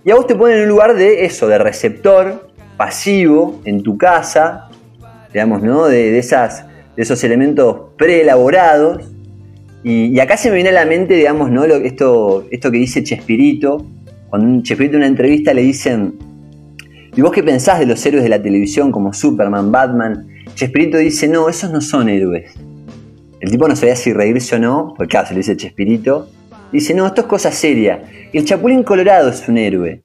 y 0.04 0.10
a 0.10 0.14
vos 0.14 0.26
te 0.26 0.34
ponen 0.34 0.58
en 0.58 0.62
un 0.64 0.68
lugar 0.70 0.94
de 0.94 1.24
eso, 1.24 1.46
de 1.48 1.58
receptor, 1.58 2.48
pasivo, 2.76 3.60
en 3.64 3.82
tu 3.82 3.98
casa, 3.98 4.69
digamos, 5.32 5.62
¿no? 5.62 5.86
De, 5.86 6.18
esas, 6.18 6.66
de 6.96 7.02
esos 7.02 7.22
elementos 7.24 7.92
preelaborados. 7.96 9.02
Y, 9.82 10.18
acá 10.20 10.36
se 10.36 10.50
me 10.50 10.56
viene 10.56 10.70
a 10.70 10.72
la 10.72 10.84
mente, 10.84 11.14
digamos, 11.14 11.50
¿no? 11.50 11.64
esto, 11.64 12.46
esto 12.50 12.70
que 12.70 12.78
dice 12.78 13.02
Chespirito, 13.02 13.86
cuando 14.28 14.62
Chespirito 14.62 14.96
en 14.96 15.02
una 15.02 15.06
entrevista 15.06 15.54
le 15.54 15.62
dicen, 15.62 16.14
¿Y 17.16 17.22
vos 17.22 17.32
qué 17.32 17.42
pensás 17.42 17.80
de 17.80 17.86
los 17.86 18.04
héroes 18.06 18.22
de 18.22 18.28
la 18.28 18.40
televisión 18.40 18.92
como 18.92 19.12
Superman, 19.12 19.72
Batman? 19.72 20.28
Chespirito 20.54 20.96
dice, 20.96 21.26
no, 21.26 21.48
esos 21.48 21.72
no 21.72 21.80
son 21.80 22.08
héroes. 22.08 22.52
El 23.40 23.50
tipo 23.50 23.66
no 23.66 23.74
sabía 23.74 23.96
si 23.96 24.12
reírse 24.12 24.54
o 24.56 24.58
no, 24.60 24.94
porque 24.96 25.10
claro, 25.10 25.26
se 25.26 25.34
le 25.34 25.38
dice 25.38 25.56
Chespirito. 25.56 26.28
Dice, 26.70 26.94
no, 26.94 27.06
esto 27.06 27.22
es 27.22 27.26
cosa 27.26 27.50
seria. 27.50 28.04
El 28.32 28.44
Chapulín 28.44 28.84
Colorado 28.84 29.30
es 29.30 29.48
un 29.48 29.58
héroe. 29.58 30.02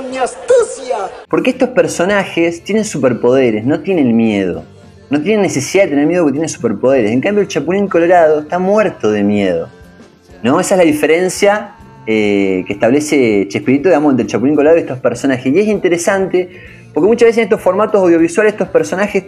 Mi 0.00 0.16
astucia. 0.18 0.96
Porque 1.28 1.50
estos 1.50 1.68
personajes 1.70 2.64
tienen 2.64 2.84
superpoderes, 2.84 3.64
no 3.64 3.80
tienen 3.80 4.16
miedo. 4.16 4.64
No 5.10 5.22
tienen 5.22 5.42
necesidad 5.42 5.84
de 5.84 5.90
tener 5.90 6.06
miedo 6.06 6.22
porque 6.22 6.34
tienen 6.34 6.48
superpoderes. 6.48 7.12
En 7.12 7.20
cambio, 7.20 7.42
el 7.42 7.48
Chapulín 7.48 7.86
Colorado 7.86 8.40
está 8.40 8.58
muerto 8.58 9.10
de 9.12 9.22
miedo. 9.22 9.68
¿No? 10.42 10.58
Esa 10.58 10.74
es 10.74 10.78
la 10.78 10.84
diferencia 10.84 11.76
eh, 12.06 12.64
que 12.66 12.72
establece 12.72 13.46
Chespirito, 13.48 13.88
digamos, 13.88 14.12
entre 14.12 14.24
el 14.24 14.30
Chapulín 14.30 14.54
Colorado 14.56 14.78
y 14.78 14.80
estos 14.80 14.98
personajes. 14.98 15.46
Y 15.46 15.58
es 15.58 15.68
interesante 15.68 16.48
porque 16.92 17.08
muchas 17.08 17.26
veces 17.26 17.38
en 17.38 17.44
estos 17.44 17.60
formatos 17.60 18.00
audiovisuales 18.00 18.52
estos 18.54 18.68
personajes 18.68 19.24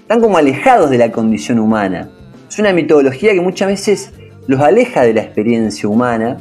están 0.00 0.20
como 0.20 0.38
alejados 0.38 0.90
de 0.90 0.98
la 0.98 1.12
condición 1.12 1.58
humana. 1.58 2.08
Es 2.48 2.58
una 2.58 2.72
mitología 2.72 3.32
que 3.32 3.40
muchas 3.40 3.68
veces 3.68 4.12
los 4.46 4.60
aleja 4.60 5.02
de 5.02 5.14
la 5.14 5.22
experiencia 5.22 5.88
humana 5.88 6.38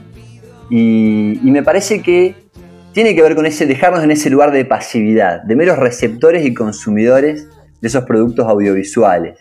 y, 0.69 1.39
me 1.43 1.63
parece 1.63 2.01
que 2.01 2.35
tiene 2.95 3.13
que 3.13 3.21
ver 3.21 3.35
con 3.35 3.45
ese 3.45 3.65
dejarnos 3.65 4.05
en 4.05 4.11
ese 4.11 4.29
lugar 4.29 4.51
de 4.51 4.63
pasividad, 4.63 5.43
de 5.43 5.57
meros 5.57 5.77
receptores 5.77 6.45
y 6.45 6.53
consumidores 6.53 7.49
de 7.81 7.87
esos 7.89 8.05
productos 8.05 8.47
audiovisuales. 8.47 9.37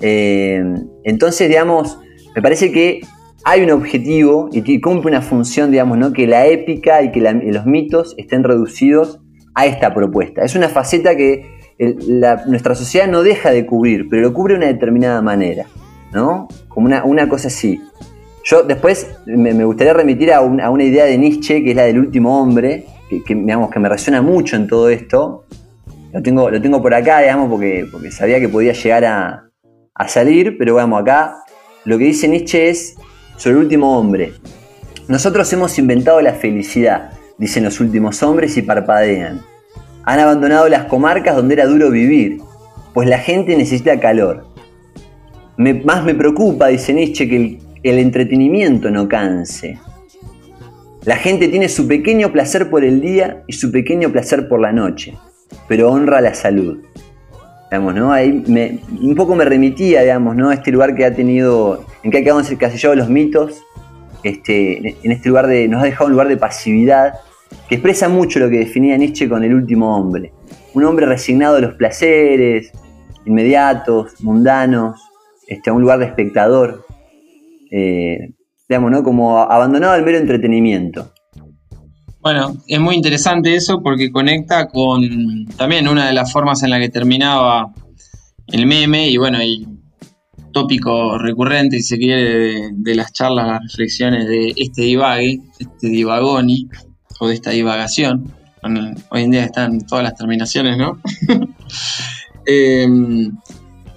Eh, 0.00 0.64
entonces, 1.04 1.46
digamos, 1.48 1.98
me 2.34 2.40
parece 2.40 2.72
que 2.72 3.02
hay 3.44 3.60
un 3.60 3.70
objetivo 3.70 4.48
y 4.50 4.62
que 4.62 4.80
cumple 4.80 5.10
una 5.10 5.20
función, 5.20 5.70
digamos, 5.70 5.98
¿no? 5.98 6.14
que 6.14 6.26
la 6.26 6.46
épica 6.46 7.02
y 7.02 7.12
que 7.12 7.20
los 7.20 7.66
mitos 7.66 8.14
estén 8.16 8.44
reducidos 8.44 9.20
a 9.54 9.66
esta 9.66 9.92
propuesta. 9.92 10.42
Es 10.42 10.54
una 10.54 10.70
faceta 10.70 11.14
que 11.14 11.44
nuestra 12.46 12.74
sociedad 12.74 13.08
no 13.08 13.22
deja 13.22 13.50
de 13.50 13.66
cubrir, 13.66 14.08
pero 14.08 14.22
lo 14.22 14.32
cubre 14.32 14.54
de 14.54 14.58
una 14.58 14.68
determinada 14.68 15.20
manera, 15.20 15.66
¿no? 16.14 16.48
Como 16.68 16.86
una, 16.86 17.28
cosa 17.28 17.48
así. 17.48 17.78
Yo 18.44 18.62
después 18.62 19.06
me, 19.26 19.52
gustaría 19.64 19.92
remitir 19.92 20.32
a, 20.32 20.40
una 20.40 20.82
idea 20.82 21.04
de 21.04 21.18
Nietzsche, 21.18 21.62
que 21.62 21.70
es 21.70 21.76
la 21.76 21.84
del 21.84 21.98
último 21.98 22.40
hombre, 22.40 22.86
que, 23.08 23.34
digamos, 23.34 23.70
que 23.70 23.78
me 23.78 23.88
resuena 23.88 24.22
mucho 24.22 24.56
en 24.56 24.66
todo 24.66 24.88
esto. 24.88 25.44
Lo 26.12 26.22
tengo, 26.22 26.50
lo 26.50 26.60
tengo 26.60 26.80
por 26.82 26.94
acá, 26.94 27.20
digamos, 27.20 27.50
porque, 27.50 27.86
porque 27.90 28.10
sabía 28.10 28.40
que 28.40 28.48
podía 28.48 28.72
llegar 28.72 29.04
a, 29.04 29.44
a 29.94 30.08
salir, 30.08 30.56
pero 30.58 30.74
vamos, 30.74 31.02
acá 31.02 31.36
lo 31.84 31.98
que 31.98 32.04
dice 32.04 32.28
Nietzsche 32.28 32.68
es 32.68 32.96
sobre 33.36 33.56
el 33.56 33.62
último 33.62 33.98
hombre. 33.98 34.32
Nosotros 35.08 35.52
hemos 35.52 35.78
inventado 35.78 36.20
la 36.20 36.34
felicidad, 36.34 37.10
dicen 37.38 37.64
los 37.64 37.80
últimos 37.80 38.22
hombres 38.22 38.56
y 38.56 38.62
parpadean. 38.62 39.40
Han 40.04 40.18
abandonado 40.18 40.68
las 40.68 40.84
comarcas 40.84 41.36
donde 41.36 41.54
era 41.54 41.66
duro 41.66 41.90
vivir, 41.90 42.40
pues 42.94 43.08
la 43.08 43.18
gente 43.18 43.56
necesita 43.56 43.98
calor. 44.00 44.46
más 45.56 46.04
me 46.04 46.14
preocupa, 46.14 46.68
dice 46.68 46.94
Nietzsche, 46.94 47.28
que 47.28 47.36
el, 47.36 47.58
el 47.82 47.98
entretenimiento 47.98 48.90
no 48.90 49.08
canse. 49.08 49.78
La 51.04 51.16
gente 51.16 51.48
tiene 51.48 51.68
su 51.68 51.88
pequeño 51.88 52.30
placer 52.30 52.68
por 52.68 52.84
el 52.84 53.00
día 53.00 53.42
y 53.46 53.54
su 53.54 53.72
pequeño 53.72 54.10
placer 54.12 54.48
por 54.48 54.60
la 54.60 54.72
noche, 54.72 55.16
pero 55.66 55.90
honra 55.90 56.20
la 56.20 56.34
salud. 56.34 56.78
Digamos, 57.70 57.94
¿no? 57.94 58.12
Ahí 58.12 58.44
me, 58.48 58.80
un 59.00 59.14
poco 59.14 59.34
me 59.34 59.44
remitía, 59.44 60.02
digamos, 60.02 60.36
¿no? 60.36 60.50
a 60.50 60.54
este 60.54 60.72
lugar 60.72 60.94
que 60.94 61.04
ha 61.04 61.14
tenido, 61.14 61.86
en 62.02 62.10
que 62.10 62.18
ha 62.18 62.22
quedado 62.22 62.40
encasillado 62.40 62.96
los 62.96 63.08
mitos, 63.08 63.62
este, 64.22 64.96
en 65.02 65.12
este 65.12 65.28
lugar 65.28 65.46
de, 65.46 65.68
nos 65.68 65.80
ha 65.82 65.84
dejado 65.86 66.06
un 66.06 66.12
lugar 66.12 66.28
de 66.28 66.36
pasividad, 66.36 67.14
que 67.68 67.76
expresa 67.76 68.08
mucho 68.08 68.38
lo 68.38 68.50
que 68.50 68.58
definía 68.58 68.96
Nietzsche 68.96 69.28
con 69.28 69.42
el 69.42 69.54
último 69.54 69.96
hombre. 69.96 70.32
Un 70.74 70.84
hombre 70.84 71.06
resignado 71.06 71.56
a 71.56 71.60
los 71.60 71.74
placeres, 71.74 72.72
inmediatos, 73.24 74.22
mundanos, 74.22 75.00
este, 75.46 75.70
a 75.70 75.72
un 75.72 75.82
lugar 75.82 76.00
de 76.00 76.06
espectador, 76.06 76.84
eh, 77.70 78.34
digamos, 78.68 78.90
¿no? 78.90 79.02
Como 79.02 79.38
abandonado 79.38 79.94
al 79.94 80.04
mero 80.04 80.18
entretenimiento. 80.18 81.12
Bueno, 82.20 82.56
es 82.66 82.78
muy 82.78 82.96
interesante 82.96 83.54
eso 83.54 83.82
porque 83.82 84.10
conecta 84.10 84.68
con 84.68 85.46
también 85.56 85.88
una 85.88 86.06
de 86.06 86.12
las 86.12 86.30
formas 86.30 86.62
en 86.62 86.70
la 86.70 86.78
que 86.78 86.90
terminaba 86.90 87.72
el 88.48 88.66
meme 88.66 89.08
y 89.08 89.16
bueno, 89.16 89.38
el 89.40 89.66
tópico 90.52 91.16
recurrente, 91.16 91.78
si 91.78 91.82
se 91.82 91.98
quiere, 91.98 92.70
de, 92.72 92.94
las 92.94 93.12
charlas, 93.12 93.46
las 93.46 93.62
reflexiones 93.62 94.28
de 94.28 94.52
este 94.56 94.82
divague, 94.82 95.40
este 95.58 95.88
divagoni, 95.88 96.68
o 97.20 97.28
de 97.28 97.34
esta 97.34 97.50
divagación. 97.50 98.32
hoy 99.10 99.22
en 99.22 99.30
día 99.30 99.44
están 99.44 99.80
todas 99.86 100.04
las 100.04 100.14
terminaciones, 100.14 100.76
¿no? 100.76 101.00
Em, 102.46 103.36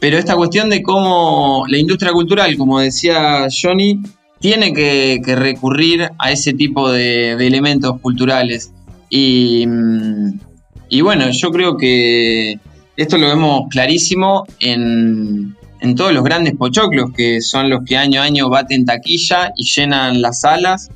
pero 0.04 0.18
esta 0.18 0.36
cuestión 0.36 0.70
de 0.70 0.84
cómo 0.84 1.64
la 1.70 1.78
industria 1.78 2.12
cultural, 2.12 2.58
como 2.58 2.82
decía 2.82 3.48
Johnny, 3.50 4.02
tiene 4.42 4.74
que, 4.74 5.22
recurrir 5.34 6.10
a 6.20 6.30
ese 6.30 6.52
tipo 6.52 6.92
de, 6.92 7.32
elementos 7.32 8.02
culturales. 8.02 8.74
Y, 9.10 9.66
bueno, 11.02 11.32
yo 11.32 11.52
creo 11.52 11.78
que 11.78 12.60
esto 12.98 13.18
lo 13.18 13.28
vemos 13.28 13.70
clarísimo 13.70 14.44
en, 14.60 15.56
todos 15.96 16.12
los 16.12 16.26
grandes 16.26 16.58
pochoclos, 16.58 17.14
que 17.16 17.40
son 17.40 17.70
los 17.70 17.86
que 17.86 17.96
año 17.96 18.20
a 18.20 18.26
año 18.26 18.50
baten 18.50 18.84
taquilla 18.84 19.54
y 19.56 19.64
llenan 19.64 20.22
las 20.22 20.42
salas 20.42 20.90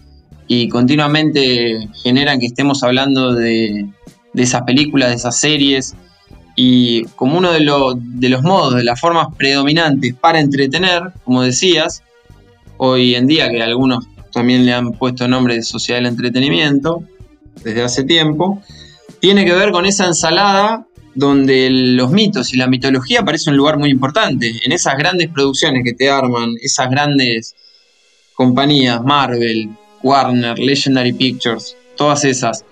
y 0.50 0.68
continuamente 0.68 1.88
generan 2.04 2.42
que 2.42 2.48
estemos 2.48 2.84
hablando 2.84 3.34
de, 3.34 3.88
esas 4.34 4.64
películas, 4.64 5.12
de 5.12 5.16
esas 5.16 5.40
series, 5.40 5.96
y 6.60 7.04
como 7.16 7.38
uno 7.38 7.52
de, 7.52 7.60
de, 7.60 8.30
los 8.30 8.42
modos, 8.42 8.74
de 8.74 8.84
las 8.84 9.00
formas 9.00 9.28
predominantes 9.38 10.16
para 10.16 10.40
entretener, 10.40 11.04
como 11.24 11.44
decías, 11.44 12.02
hoy 12.78 13.14
en 13.14 13.28
día 13.28 13.48
que 13.52 13.62
algunos 13.62 14.08
también 14.34 14.66
le 14.66 14.74
han 14.74 14.94
puesto 14.94 15.28
nombre 15.28 15.54
de 15.54 15.62
sociedad 15.62 16.00
del 16.00 16.08
entretenimiento, 16.08 17.04
desde 17.64 17.84
hace 17.84 18.04
tiempo, 18.06 18.60
tiene 19.20 19.46
que 19.46 19.54
ver 19.54 19.72
con 19.72 19.86
esa 19.86 20.08
ensalada 20.08 20.88
donde 21.14 21.70
los 21.70 22.10
mitos 22.10 22.52
y 22.56 22.58
la 22.58 22.66
mitología 22.66 23.20
aparecen 23.20 23.54
un 23.54 23.58
lugar 23.58 23.78
muy 23.78 23.92
importante, 23.92 24.52
en 24.64 24.72
esas 24.72 24.98
grandes 24.98 25.30
producciones 25.30 25.84
que 25.84 25.94
te 25.94 26.10
arman, 26.10 26.56
esas 26.60 26.90
grandes 26.90 27.56
compañías, 28.34 29.04
Marvel, 29.04 29.70
Warner, 30.02 30.58
Legendary 30.58 31.14
Pictures, 31.14 31.76
todas 31.96 32.26
esas, 32.26 32.66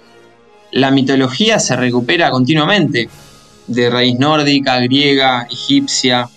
la 0.71 0.89
mitología 0.89 1.59
se 1.59 1.75
recupera 1.75 2.31
continuamente, 2.31 3.09
de 3.67 3.89
raíz 3.89 4.17
nórdica, 4.19 4.79
griega, 4.79 5.47
egipcia, 5.49 6.29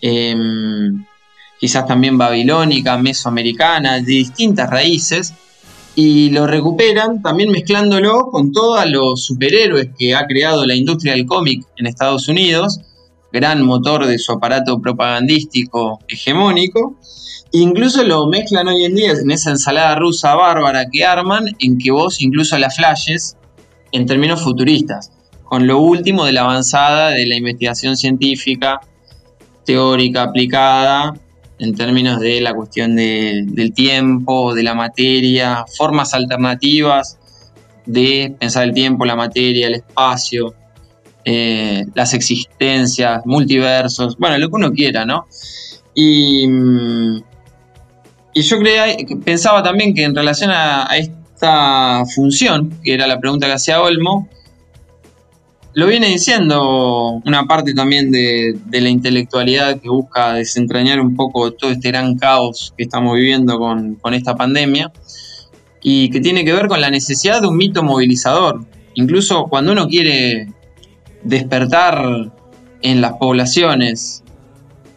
em, 0.00 1.04
quizás 1.58 1.86
también 1.86 2.18
babilónica, 2.18 2.98
mesoamericana, 2.98 3.94
de 3.94 4.02
distintas 4.02 4.68
raíces, 4.68 5.34
y 5.96 6.30
lo 6.30 6.46
recuperan 6.46 7.22
también 7.22 7.50
mezclándolo 7.50 8.26
con 8.30 8.52
todos 8.52 8.84
los 8.90 9.24
superhéroes 9.24 9.90
que 9.96 10.14
ha 10.14 10.26
creado 10.26 10.66
la 10.66 10.74
industria 10.74 11.12
del 11.12 11.26
cómic 11.26 11.64
en 11.76 11.86
Estados 11.86 12.28
Unidos, 12.28 12.80
gran 13.32 13.62
motor 13.62 14.06
de 14.06 14.18
su 14.18 14.32
aparato 14.32 14.80
propagandístico 14.80 16.00
hegemónico, 16.08 16.98
Incluso 17.56 18.02
lo 18.02 18.26
mezclan 18.26 18.66
hoy 18.66 18.84
en 18.84 18.96
día 18.96 19.12
en 19.12 19.30
esa 19.30 19.50
ensalada 19.50 19.94
rusa 19.94 20.34
bárbara 20.34 20.86
que 20.90 21.04
arman, 21.04 21.54
en 21.60 21.78
que 21.78 21.92
vos 21.92 22.20
incluso 22.20 22.58
la 22.58 22.68
flashes 22.68 23.36
en 23.92 24.06
términos 24.06 24.42
futuristas, 24.42 25.12
con 25.54 25.68
lo 25.68 25.78
último 25.78 26.24
de 26.24 26.32
la 26.32 26.40
avanzada 26.40 27.10
de 27.10 27.26
la 27.26 27.36
investigación 27.36 27.96
científica, 27.96 28.80
teórica, 29.64 30.24
aplicada, 30.24 31.14
en 31.60 31.76
términos 31.76 32.18
de 32.18 32.40
la 32.40 32.52
cuestión 32.52 32.96
del 32.96 33.72
tiempo, 33.72 34.52
de 34.52 34.64
la 34.64 34.74
materia, 34.74 35.64
formas 35.78 36.12
alternativas 36.12 37.20
de 37.86 38.34
pensar 38.36 38.64
el 38.64 38.74
tiempo, 38.74 39.04
la 39.04 39.14
materia, 39.14 39.68
el 39.68 39.76
espacio, 39.76 40.56
eh, 41.24 41.84
las 41.94 42.14
existencias, 42.14 43.22
multiversos, 43.24 44.16
bueno, 44.18 44.36
lo 44.38 44.48
que 44.48 44.56
uno 44.56 44.72
quiera, 44.72 45.04
¿no? 45.04 45.28
Y, 45.94 46.48
mm, 46.48 47.22
y 48.32 48.42
yo 48.42 48.58
creía, 48.58 48.86
pensaba 49.24 49.62
también 49.62 49.94
que 49.94 50.02
en 50.02 50.16
relación 50.16 50.50
a, 50.50 50.88
esta 50.96 52.02
función, 52.12 52.76
que 52.82 52.92
era 52.94 53.06
la 53.06 53.20
pregunta 53.20 53.46
que 53.46 53.52
hacía 53.52 53.80
Olmo, 53.80 54.28
lo 55.74 55.86
viene 55.86 56.08
diciendo 56.08 57.20
una 57.24 57.46
parte 57.46 57.74
también 57.74 58.10
de, 58.10 58.58
la 58.70 58.88
intelectualidad 58.88 59.80
que 59.80 59.88
busca 59.88 60.34
desentrañar 60.34 61.00
un 61.00 61.16
poco 61.16 61.52
todo 61.52 61.70
este 61.70 61.88
gran 61.88 62.16
caos 62.16 62.72
que 62.76 62.84
estamos 62.84 63.16
viviendo 63.16 63.58
con, 63.58 63.96
con, 63.96 64.14
esta 64.14 64.36
pandemia 64.36 64.92
y 65.82 66.10
que 66.10 66.20
tiene 66.20 66.44
que 66.44 66.52
ver 66.52 66.68
con 66.68 66.80
la 66.80 66.90
necesidad 66.90 67.42
de 67.42 67.48
un 67.48 67.56
mito 67.56 67.82
movilizador. 67.82 68.64
Incluso 68.94 69.46
cuando 69.48 69.72
uno 69.72 69.88
quiere 69.88 70.48
despertar 71.24 72.30
en 72.82 73.00
las 73.00 73.14
poblaciones 73.14 74.22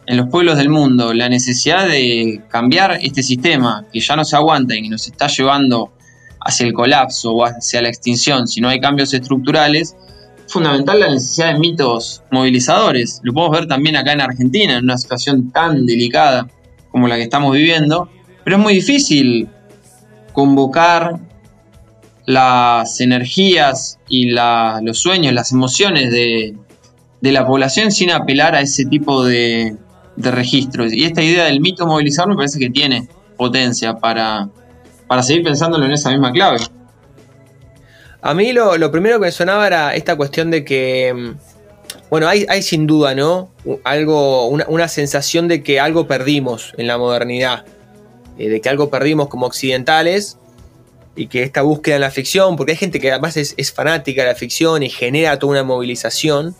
en 0.08 0.16
los 0.16 0.28
pueblos 0.28 0.56
del 0.56 0.70
mundo 0.70 1.12
la 1.12 1.28
necesidad 1.28 1.86
de 1.86 2.42
cambiar 2.48 2.98
este 3.02 3.22
sistema 3.22 3.84
que 3.92 4.00
ya 4.00 4.16
no 4.16 4.24
se 4.24 4.36
aguanta 4.36 4.74
y 4.74 4.82
que 4.82 4.88
nos 4.88 5.06
está 5.06 5.26
llevando 5.26 5.92
hacia 6.40 6.66
el 6.66 6.72
colapso 6.72 7.32
o 7.32 7.44
hacia 7.44 7.82
la 7.82 7.88
extinción 7.88 8.48
si 8.48 8.62
no 8.62 8.70
hay 8.70 8.80
cambios 8.80 9.12
estructurales, 9.12 9.88
es 9.90 10.07
fundamental 10.48 11.00
la 11.00 11.10
necesidad 11.10 11.52
de 11.52 11.58
mitos 11.58 12.22
movilizadores. 12.30 13.20
Lo 13.22 13.32
podemos 13.32 13.58
ver 13.58 13.68
también 13.68 13.96
acá 13.96 14.12
en 14.12 14.20
Argentina, 14.20 14.78
en 14.78 14.84
una 14.84 14.98
situación 14.98 15.50
tan 15.50 15.86
delicada 15.86 16.48
como 16.90 17.06
la 17.06 17.16
que 17.16 17.22
estamos 17.22 17.54
viviendo, 17.54 18.08
pero 18.44 18.56
es 18.56 18.62
muy 18.62 18.74
difícil 18.74 19.48
convocar 20.32 21.18
las 22.26 23.00
energías 23.00 23.98
y 24.08 24.30
los 24.30 24.98
sueños, 24.98 25.32
las 25.32 25.52
emociones 25.52 26.10
de, 26.10 26.54
la 27.22 27.46
población 27.46 27.90
sin 27.90 28.10
apelar 28.10 28.54
a 28.54 28.60
ese 28.60 28.84
tipo 28.84 29.24
de, 29.24 29.76
registros. 30.16 30.92
Y 30.92 31.04
esta 31.04 31.22
idea 31.22 31.44
del 31.44 31.60
mito 31.60 31.86
movilizador 31.86 32.30
me 32.30 32.36
parece 32.36 32.58
que 32.58 32.70
tiene 32.70 33.08
potencia 33.36 33.94
para, 33.94 34.48
para 35.06 35.22
seguir 35.22 35.44
pensándolo 35.44 35.86
en 35.86 35.92
esa 35.92 36.10
misma 36.10 36.32
clave. 36.32 36.58
A 38.20 38.34
mí 38.34 38.52
lo, 38.52 38.90
primero 38.90 39.18
que 39.20 39.26
me 39.26 39.32
sonaba 39.32 39.66
era 39.66 39.94
esta 39.94 40.16
cuestión 40.16 40.50
de 40.50 40.64
que, 40.64 41.14
mm, 41.14 41.38
bueno, 42.10 42.26
hay, 42.26 42.46
hay 42.48 42.62
sin 42.62 42.86
duda, 42.86 43.14
¿no? 43.14 43.50
Algo, 43.84 44.48
una, 44.48 44.88
sensación 44.88 45.46
de 45.46 45.62
que 45.62 45.78
algo 45.78 46.08
perdimos 46.08 46.74
en 46.78 46.88
la 46.88 46.98
modernidad, 46.98 47.64
eh, 48.38 48.48
de 48.48 48.60
que 48.60 48.68
algo 48.68 48.90
perdimos 48.90 49.28
como 49.28 49.46
occidentales 49.46 50.36
y 51.14 51.28
que 51.28 51.42
esta 51.42 51.62
búsqueda 51.62 51.96
en 51.96 52.00
la 52.00 52.10
ficción, 52.10 52.56
porque 52.56 52.72
hay 52.72 52.78
gente 52.78 52.98
que 53.00 53.10
además 53.10 53.36
es, 53.36 53.72
fanática 53.72 54.22
de 54.22 54.28
la 54.28 54.34
ficción 54.34 54.82
y 54.82 54.90
genera 54.90 55.38
toda 55.38 55.52
una 55.52 55.62
movilización, 55.62 56.56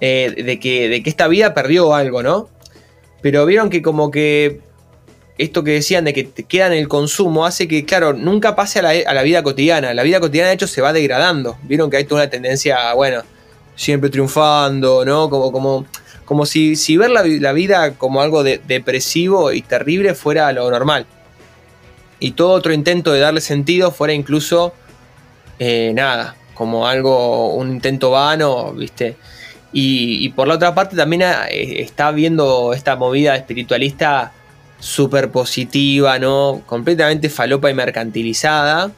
eh, 0.00 0.34
de, 0.44 0.60
que, 0.60 0.88
de 0.88 1.02
que 1.02 1.08
esta 1.08 1.28
vida 1.28 1.54
perdió 1.54 1.94
algo, 1.94 2.22
¿no? 2.22 2.48
Pero 3.22 3.46
vieron 3.46 3.70
que 3.70 3.80
como 3.80 4.10
que 4.10 4.60
esto 5.36 5.64
que 5.64 5.72
decían 5.72 6.04
de 6.04 6.12
que 6.12 6.24
te 6.24 6.44
queda 6.44 6.68
en 6.68 6.74
el 6.74 6.88
consumo 6.88 7.44
hace 7.44 7.66
que, 7.66 7.84
claro, 7.84 8.12
nunca 8.12 8.54
pase 8.54 8.78
a 8.78 9.14
la, 9.14 9.22
vida 9.22 9.42
cotidiana. 9.42 9.92
La 9.92 10.04
vida 10.04 10.20
cotidiana, 10.20 10.48
de 10.48 10.54
hecho, 10.54 10.68
se 10.68 10.80
va 10.80 10.92
degradando. 10.92 11.58
Vieron 11.62 11.90
que 11.90 11.96
hay 11.96 12.04
toda 12.04 12.22
una 12.22 12.30
tendencia, 12.30 12.94
bueno, 12.94 13.22
siempre 13.74 14.10
triunfando, 14.10 15.04
¿no? 15.04 15.28
Como, 15.28 15.50
como, 15.50 15.86
como 16.24 16.46
si, 16.46 16.76
si 16.76 16.96
ver 16.96 17.10
la, 17.10 17.52
vida 17.52 17.94
como 17.94 18.20
algo 18.20 18.44
depresivo 18.44 19.52
y 19.52 19.62
terrible 19.62 20.14
fuera 20.14 20.52
lo 20.52 20.70
normal. 20.70 21.06
Y 22.20 22.32
todo 22.32 22.52
otro 22.52 22.72
intento 22.72 23.12
de 23.12 23.18
darle 23.18 23.40
sentido 23.40 23.90
fuera 23.90 24.14
incluso 24.14 24.72
eh, 25.58 25.92
nada, 25.94 26.36
como 26.54 26.86
algo, 26.86 27.54
un 27.54 27.72
intento 27.72 28.12
vano, 28.12 28.72
¿viste? 28.72 29.16
Y, 29.72 30.24
y 30.24 30.28
por 30.28 30.46
la 30.46 30.54
otra 30.54 30.76
parte 30.76 30.94
también 30.94 31.22
eh, 31.22 31.82
está 31.82 32.12
viendo 32.12 32.72
esta 32.72 32.94
movida 32.94 33.34
espiritualista 33.34 34.32
súper 34.78 35.30
positiva, 35.30 36.18
¿no? 36.18 36.62
Completamente 36.66 37.30
falopa 37.30 37.70
y 37.70 37.74
mercantilizada, 37.74 38.90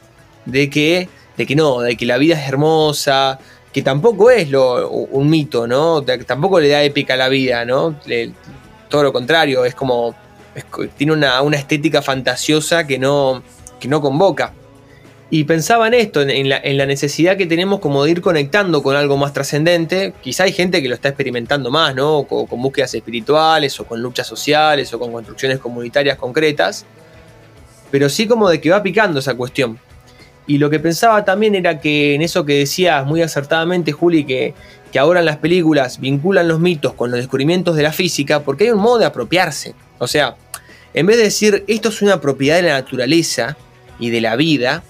de 0.45 0.69
que, 0.69 1.09
de 1.37 1.45
que 1.45 1.55
no, 1.55 1.81
de 1.81 1.95
que 1.95 2.05
la 2.05 2.17
vida 2.17 2.39
es 2.39 2.47
hermosa, 2.47 3.39
que 3.71 3.81
tampoco 3.81 4.31
es 4.31 4.49
lo, 4.49 4.89
un 4.89 5.29
mito, 5.29 5.67
¿no? 5.67 6.01
tampoco 6.01 6.59
le 6.59 6.69
da 6.69 6.81
épica 6.81 7.13
a 7.13 7.17
la 7.17 7.29
vida, 7.29 7.63
¿no? 7.65 7.95
todo 8.89 9.03
lo 9.03 9.13
contrario, 9.13 9.65
es 9.65 9.75
como, 9.75 10.15
tiene 10.95 11.13
una, 11.13 11.41
una, 11.41 11.57
estética 11.57 12.01
fantasiosa 12.01 12.87
que 12.87 12.97
no, 12.97 13.43
que 13.79 13.87
no 13.87 14.01
convoca. 14.01 14.53
Y 15.29 15.43
pensaba 15.43 15.87
en 15.87 15.93
esto, 15.93 16.21
en 16.21 16.47
la, 16.47 16.85
necesidad 16.85 17.35
que 17.35 17.45
tenemos 17.45 17.81
como 17.81 18.05
de 18.05 18.11
ir 18.11 18.21
conectando 18.21 18.81
con 18.81 18.95
algo 18.95 19.17
más 19.17 19.33
trascendente. 19.33 20.13
Quizá 20.21 20.43
hay 20.43 20.53
gente 20.53 20.81
que 20.81 20.87
lo 20.87 20.95
está 20.95 21.09
experimentando 21.09 21.69
más, 21.69 21.93
¿no? 21.93 22.23
Con, 22.23 22.47
con, 22.47 22.61
búsquedas 22.61 22.93
espirituales 22.93 23.77
o 23.81 23.85
con 23.85 24.01
luchas 24.01 24.25
sociales 24.25 24.93
o 24.93 24.99
con 24.99 25.11
construcciones 25.11 25.59
comunitarias 25.59 26.17
concretas. 26.17 26.85
Pero 27.91 28.07
sí 28.07 28.25
como 28.25 28.49
de 28.49 28.61
que 28.61 28.69
va 28.69 28.81
picando 28.81 29.19
esa 29.19 29.35
cuestión. 29.35 29.77
Y 30.47 30.59
lo 30.59 30.69
que 30.69 30.79
pensaba 30.79 31.25
también 31.25 31.55
era 31.55 31.81
que 31.81 32.15
en 32.15 32.21
eso 32.21 32.45
que 32.45 32.59
decías 32.59 33.05
muy 33.05 33.21
acertadamente, 33.21 33.91
Juli, 33.91 34.23
que, 34.23 34.53
que 34.93 34.99
ahora 34.99 35.19
en 35.19 35.25
las 35.25 35.37
películas 35.37 35.99
vinculan 35.99 36.47
los 36.47 36.61
mitos 36.61 36.93
con 36.93 37.11
los 37.11 37.19
descubrimientos 37.19 37.75
de 37.75 37.83
la 37.83 37.91
física, 37.91 38.43
porque 38.43 38.63
hay 38.63 38.69
un 38.69 38.79
modo 38.79 38.99
de 38.99 39.05
apropiarse. 39.05 39.75
O 39.99 40.07
sea, 40.07 40.37
en 40.93 41.05
vez 41.05 41.17
de 41.17 41.23
decir 41.23 41.65
esto 41.67 41.89
es 41.89 42.01
una 42.01 42.21
propiedad 42.21 42.55
de 42.55 42.61
la 42.63 42.79
naturaleza 42.79 43.57
y 43.99 44.09
de 44.09 44.21
la 44.21 44.37
vida, 44.37 44.83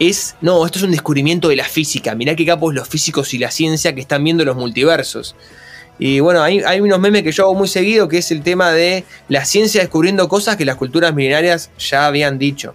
es, 0.00 0.34
no, 0.40 0.64
esto 0.64 0.78
es 0.78 0.84
un 0.84 0.90
descubrimiento 0.90 1.48
de 1.48 1.56
la 1.56 1.64
física, 1.64 2.14
mirá 2.14 2.34
qué 2.34 2.46
capos 2.46 2.74
los 2.74 2.88
físicos 2.88 3.32
y 3.34 3.38
la 3.38 3.50
ciencia 3.50 3.94
que 3.94 4.00
están 4.00 4.24
viendo 4.24 4.44
los 4.44 4.56
multiversos. 4.56 5.36
Y 5.98 6.20
bueno, 6.20 6.42
hay, 6.42 6.60
hay, 6.60 6.80
unos 6.80 6.98
memes 6.98 7.22
que 7.22 7.30
yo 7.30 7.44
hago 7.44 7.54
muy 7.54 7.68
seguido, 7.68 8.08
que 8.08 8.16
es 8.16 8.30
el 8.30 8.42
tema 8.42 8.70
de 8.70 9.04
la 9.28 9.44
ciencia 9.44 9.82
descubriendo 9.82 10.26
cosas 10.28 10.56
que 10.56 10.64
las 10.64 10.76
culturas 10.76 11.14
milenarias 11.14 11.70
ya 11.78 12.06
habían 12.06 12.38
dicho. 12.38 12.74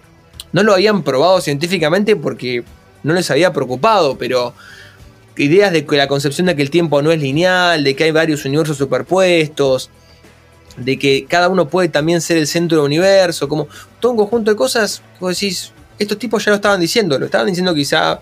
No 0.52 0.62
lo 0.62 0.72
habían 0.72 1.02
probado 1.02 1.40
científicamente 1.40 2.14
porque 2.14 2.62
no 3.02 3.12
les 3.14 3.28
había 3.32 3.52
preocupado, 3.52 4.16
pero 4.16 4.54
ideas 5.36 5.72
de 5.72 5.84
que 5.84 5.96
la 5.96 6.06
concepción 6.06 6.46
de 6.46 6.54
que 6.54 6.62
el 6.62 6.70
tiempo 6.70 7.02
no 7.02 7.10
es 7.10 7.20
lineal, 7.20 7.82
de 7.82 7.96
que 7.96 8.04
hay 8.04 8.12
varios 8.12 8.44
universos 8.44 8.76
superpuestos, 8.76 9.90
de 10.76 10.96
que 10.96 11.26
cada 11.28 11.48
uno 11.48 11.68
puede 11.68 11.88
también 11.88 12.20
ser 12.20 12.36
el 12.36 12.46
centro 12.46 12.78
del 12.78 12.86
universo, 12.86 13.48
como 13.48 13.66
todo 13.98 14.12
un 14.12 14.18
conjunto 14.18 14.52
de 14.52 14.56
cosas, 14.56 15.02
vos 15.18 15.34
decís, 15.34 15.72
estos 15.98 16.18
tipos 16.18 16.44
ya 16.44 16.50
lo 16.50 16.56
estaban 16.56 16.80
diciendo, 16.80 17.18
lo 17.18 17.26
estaban 17.26 17.46
diciendo 17.46 17.74
quizá 17.74 18.20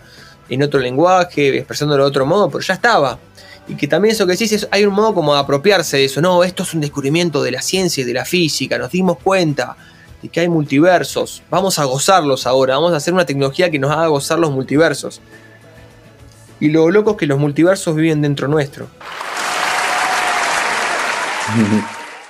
en 0.48 0.62
otro 0.62 0.80
lenguaje, 0.80 1.58
expresándolo 1.58 2.04
de 2.04 2.08
otro 2.08 2.26
modo, 2.26 2.50
pero 2.50 2.60
ya 2.60 2.74
estaba. 2.74 3.18
Y 3.66 3.76
que 3.76 3.88
también 3.88 4.14
eso 4.14 4.26
que 4.26 4.32
decís 4.32 4.52
es, 4.52 4.68
hay 4.70 4.84
un 4.84 4.94
modo 4.94 5.14
como 5.14 5.34
de 5.34 5.40
apropiarse 5.40 5.96
de 5.96 6.04
eso. 6.04 6.20
No, 6.20 6.44
esto 6.44 6.64
es 6.64 6.74
un 6.74 6.80
descubrimiento 6.80 7.42
de 7.42 7.50
la 7.50 7.62
ciencia 7.62 8.02
y 8.02 8.04
de 8.04 8.12
la 8.12 8.24
física, 8.24 8.78
nos 8.78 8.90
dimos 8.90 9.18
cuenta 9.22 9.76
de 10.22 10.28
que 10.28 10.40
hay 10.40 10.48
multiversos, 10.48 11.42
vamos 11.50 11.78
a 11.78 11.84
gozarlos 11.84 12.46
ahora, 12.46 12.74
vamos 12.74 12.92
a 12.92 12.96
hacer 12.96 13.14
una 13.14 13.26
tecnología 13.26 13.70
que 13.70 13.78
nos 13.78 13.90
haga 13.90 14.06
gozar 14.08 14.38
los 14.38 14.50
multiversos. 14.50 15.20
Y 16.60 16.68
lo 16.68 16.90
loco 16.90 17.12
es 17.12 17.16
que 17.16 17.26
los 17.26 17.38
multiversos 17.38 17.96
viven 17.96 18.22
dentro 18.22 18.48
nuestro. 18.48 18.86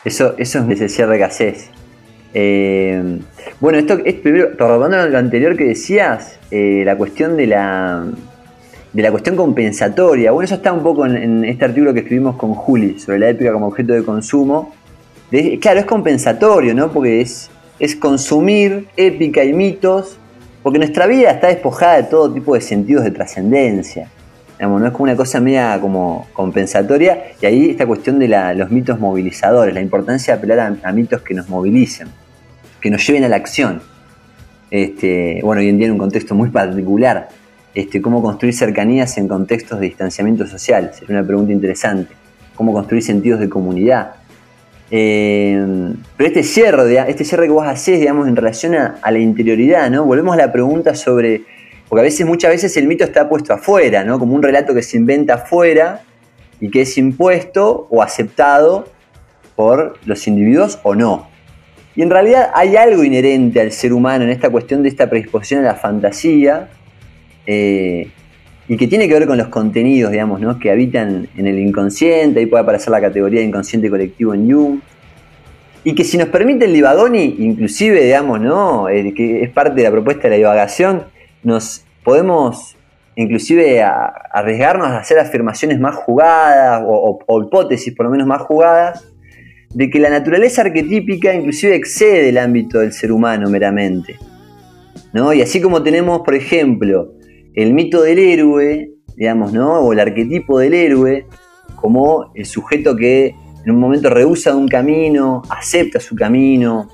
Eso, 0.05 0.35
eso 0.37 0.59
es 0.59 0.65
necesidad 0.67 1.09
de 1.09 1.25
haces. 1.25 1.71
Eh, 2.35 3.21
bueno, 3.61 3.79
esto 3.79 3.99
es 4.05 4.15
primero, 4.15 4.51
lo 4.59 5.19
anterior 5.19 5.57
que 5.57 5.65
decías, 5.65 6.39
eh, 6.51 6.83
la 6.85 6.97
cuestión 6.97 7.37
de 7.37 7.47
la, 7.47 8.05
de 8.93 9.03
la 9.03 9.11
cuestión 9.11 9.37
compensatoria. 9.37 10.33
Bueno, 10.33 10.45
eso 10.45 10.57
está 10.57 10.73
un 10.73 10.83
poco 10.83 11.07
en, 11.07 11.45
este 11.45 11.65
artículo 11.65 11.95
que 11.95 12.01
escribimos 12.01 12.37
con 12.37 12.55
Juli 12.55 12.99
sobre 12.99 13.21
la 13.21 13.29
épica 13.29 13.53
como 13.53 13.69
objeto 13.69 13.93
de 13.93 14.03
consumo. 14.03 14.75
claro, 15.61 15.81
es 15.81 15.87
compensatorio, 15.87 16.75
¿no? 16.75 16.91
Porque 16.91 17.21
es, 17.21 17.49
es 17.79 17.95
consumir 17.95 18.89
épica 18.97 19.45
y 19.45 19.53
mitos, 19.53 20.19
porque 20.63 20.79
nuestra 20.79 21.07
vida 21.07 21.31
está 21.31 21.47
despojada 21.47 21.97
de 21.97 22.05
todo 22.05 22.33
tipo 22.33 22.55
de 22.55 22.61
sentidos 22.61 23.05
de 23.05 23.13
trascendencia. 23.13 24.11
no 24.61 24.85
es 24.85 24.93
como 24.93 25.05
una 25.05 25.17
cosa 25.17 25.41
media 25.41 25.79
como 25.81 26.27
compensatoria, 26.33 27.33
y 27.41 27.47
ahí 27.47 27.71
esta 27.71 27.87
cuestión 27.87 28.19
de 28.19 28.29
los 28.57 28.71
mitos 28.71 28.99
movilizadores, 28.99 29.73
la 29.75 29.81
importancia 29.81 30.35
de 30.35 30.39
apelar 30.39 30.77
a 30.83 30.93
mitos 30.93 31.23
que 31.23 31.35
nos 31.35 31.49
movilicen 31.49 32.09
que 32.85 32.91
nos 32.91 33.07
lleven 33.07 33.25
a 33.25 33.31
la 33.31 33.37
acción. 33.37 33.81
Este, 34.71 35.41
bueno, 35.43 35.63
hoy 35.63 35.71
en 35.71 35.79
día 35.79 35.87
en 35.87 35.93
un 35.93 35.99
contexto 35.99 36.35
muy 36.35 36.51
particular, 36.51 37.31
este, 37.75 38.03
cómo 38.03 38.21
construir 38.21 38.55
cercanías 38.55 39.17
en 39.17 39.27
contextos 39.27 39.81
de 39.81 39.87
distanciamiento 39.87 40.47
social, 40.47 40.91
sería 40.93 41.17
una 41.17 41.27
pregunta 41.27 41.51
interesante. 41.51 42.13
Cómo 42.55 42.75
construir 42.75 43.03
sentidos 43.03 43.41
de 43.41 43.49
comunidad. 43.49 44.17
Eh, 44.91 45.95
pero 46.19 46.29
este 46.29 46.43
cierre, 46.43 46.99
este 47.09 47.25
cierre 47.25 47.47
que 47.47 47.53
vos 47.53 47.67
hacés, 47.67 48.01
digamos, 48.01 48.29
en 48.29 48.37
relación 48.37 48.75
a, 48.75 49.11
la 49.11 49.19
interioridad, 49.19 49.91
¿no? 49.91 50.05
Volvemos 50.05 50.35
a 50.35 50.37
la 50.37 50.53
pregunta 50.53 50.95
sobre, 50.95 51.41
porque 51.89 52.01
a 52.01 52.05
veces, 52.05 52.27
muchas 52.27 52.51
veces 52.51 52.77
el 52.77 52.87
mito 52.87 53.05
está 53.05 53.31
puesto 53.31 53.55
afuera, 53.55 54.05
¿no? 54.05 54.19
Como 54.19 54.35
un 54.35 54.43
relato 54.43 54.75
que 54.75 54.83
se 54.83 54.99
inventa 54.99 55.37
afuera 55.37 56.03
y 56.61 56.69
que 56.69 56.83
es 56.83 56.99
impuesto 56.99 57.87
o 57.89 58.03
aceptado 58.03 58.89
por 59.57 59.95
los 60.05 60.29
individuos 60.29 60.79
o 60.83 60.95
no. 60.95 61.33
Y 61.97 62.03
en 62.03 62.11
realidad 62.11 62.51
hay 62.55 62.77
algo 62.77 63.05
inherente 63.05 63.61
al 63.61 63.71
ser 63.73 63.93
humano 63.93 64.25
en 64.25 64.31
esta 64.31 64.51
cuestión 64.51 64.83
de 64.83 64.89
esta 64.89 65.09
predisposición 65.09 65.61
a 65.61 65.69
la 65.69 65.75
fantasía 65.75 66.69
eh, 67.47 68.09
y 68.67 68.77
que 68.77 68.89
tiene 68.89 69.07
que 69.07 69.15
ver 69.15 69.27
con 69.27 69.39
los 69.39 69.49
contenidos, 69.49 70.11
digamos, 70.11 70.41
¿no? 70.41 70.59
que 70.59 70.71
habitan 70.71 71.29
en 71.37 71.47
el 71.47 71.59
inconsciente, 71.59 72.41
ahí 72.41 72.47
puede 72.47 72.63
aparecer 72.63 72.91
la 72.91 73.01
categoría 73.01 73.41
de 73.41 73.47
inconsciente 73.47 73.91
colectivo 73.91 74.35
en 74.35 74.51
Jung, 74.51 74.81
y 75.85 75.95
que 75.95 76.03
si 76.03 76.17
nos 76.17 76.29
permite 76.29 76.65
el 76.65 76.73
Livagoni, 76.73 77.37
inclusive, 77.41 78.03
digamos, 78.03 78.41
¿no? 78.41 78.87
Que 78.87 79.43
es 79.43 79.51
parte 79.51 79.75
de 79.75 79.83
la 79.83 79.91
propuesta 79.91 80.23
de 80.23 80.31
la 80.31 80.37
divagación, 80.37 81.03
nos 81.43 81.85
podemos 82.03 82.75
inclusive 83.17 83.83
arriesgarnos 83.83 84.89
a 84.89 84.97
hacer 84.97 85.19
afirmaciones 85.19 85.79
más 85.79 85.95
jugadas 85.95 86.83
o 86.87 87.43
hipótesis 87.43 87.95
por 87.95 88.07
lo 88.07 88.11
menos 88.11 88.27
más 88.27 88.41
jugadas 88.41 89.14
de 89.75 89.91
que 89.91 89.99
la 89.99 90.09
naturaleza 90.09 90.63
arquetípica 90.63 91.35
inclusive 91.35 91.75
excede 91.75 92.29
el 92.29 92.39
ámbito 92.39 92.79
del 92.79 92.93
ser 92.93 93.13
humano 93.13 93.51
meramente. 93.51 94.17
¿no? 95.13 95.33
Y 95.33 95.43
así 95.43 95.61
como 95.61 95.83
tenemos, 95.83 96.23
por 96.23 96.35
ejemplo, 96.35 97.13
el 97.55 97.75
mito 97.75 98.03
del 98.03 98.19
héroe, 98.19 98.91
digamos, 99.17 99.53
¿no? 99.53 99.81
o 99.81 99.93
el 99.93 100.01
arquetipo 100.01 100.59
del 100.59 100.75
héroe, 100.75 101.27
como 101.77 102.33
el 102.35 102.47
sujeto 102.47 102.97
que 102.97 103.35
en 103.65 103.71
un 103.71 103.81
momento 103.81 104.11
rehúsa 104.11 104.55
un 104.55 104.69
camino, 104.69 105.43
acepta 105.51 105.99
su 105.99 106.15
camino, 106.15 106.91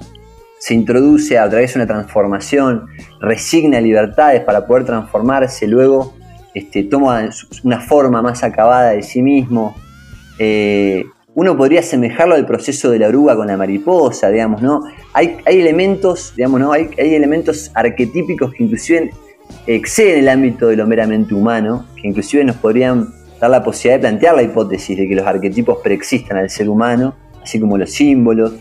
se 0.59 0.75
introduce 0.75 1.39
a 1.39 1.49
través 1.49 1.75
de 1.75 1.81
una 1.81 1.87
transformación, 1.87 2.87
resigna 3.21 3.81
libertades 3.81 4.43
para 4.43 4.67
poder 4.67 4.85
transformarse, 4.85 5.67
luego 5.67 6.15
este, 6.55 6.85
toma 6.85 7.29
una 7.65 7.81
forma 7.81 8.23
más 8.23 8.45
acabada 8.45 8.91
de 8.91 9.03
sí 9.03 9.23
mismo, 9.23 9.75
eh, 10.39 11.05
uno 11.35 11.57
podría 11.57 11.81
asemejarlo 11.81 12.35
al 12.35 12.47
proceso 12.47 12.91
de 12.91 12.99
la 12.99 13.09
oruga 13.09 13.37
con 13.37 13.47
la 13.47 13.57
mariposa, 13.57 14.31
digamos, 14.31 14.63
¿no? 14.63 14.83
Hay, 15.13 15.37
hay 15.47 15.61
elementos, 15.61 16.35
digamos, 16.37 16.61
¿no? 16.61 16.73
Hay, 16.73 16.91
hay, 16.99 17.15
elementos 17.15 17.71
arquetípicos 17.75 18.53
que 18.53 18.65
inclusive 18.65 19.11
exceden 19.67 20.21
el 20.21 20.29
ámbito 20.29 20.69
de 20.69 20.77
lo 20.77 20.87
meramente 20.87 21.35
humano, 21.35 21.87
que 22.01 22.09
inclusive 22.09 22.45
nos 22.45 22.57
podrían 22.57 23.09
dar 23.41 23.51
la 23.51 23.63
posibilidad 23.63 23.99
de 23.99 24.01
plantear 24.01 24.35
la 24.35 24.43
hipótesis 24.43 24.97
de 24.97 25.09
que 25.09 25.15
los 25.15 25.27
arquetipos 25.27 25.79
preexistan 25.83 26.37
al 26.37 26.51
ser 26.51 26.69
humano, 26.69 27.15
así 27.43 27.61
como 27.61 27.79
los 27.79 27.91
símbolos, 27.91 28.53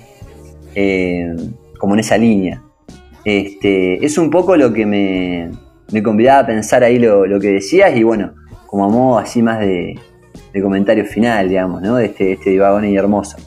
eh, 0.76 1.36
como 1.80 1.96
en 1.96 2.00
esa 2.00 2.18
línea. 2.18 2.62
Este, 3.26 4.04
es 4.06 4.18
un 4.18 4.30
poco 4.30 4.56
lo 4.56 4.72
que 4.72 4.86
me, 4.86 5.52
me 5.92 6.04
convidaba 6.04 6.40
a 6.40 6.46
pensar 6.46 6.84
ahí 6.84 7.00
lo, 7.00 7.26
lo, 7.26 7.40
que 7.40 7.50
decías 7.50 7.96
y 7.96 8.04
bueno, 8.04 8.34
como 8.68 8.86
a 8.86 8.90
modo 8.90 9.20
así 9.20 9.42
más 9.42 9.60
de, 9.60 10.00
de 10.54 10.62
comentario 10.62 11.06
final, 11.06 11.50
digamos, 11.50 11.82
¿no? 11.82 11.96
De 11.96 12.06
este, 12.06 12.34
este 12.34 12.52
divagón 12.52 12.86
y 12.86 12.96
hermoso. 12.96 13.38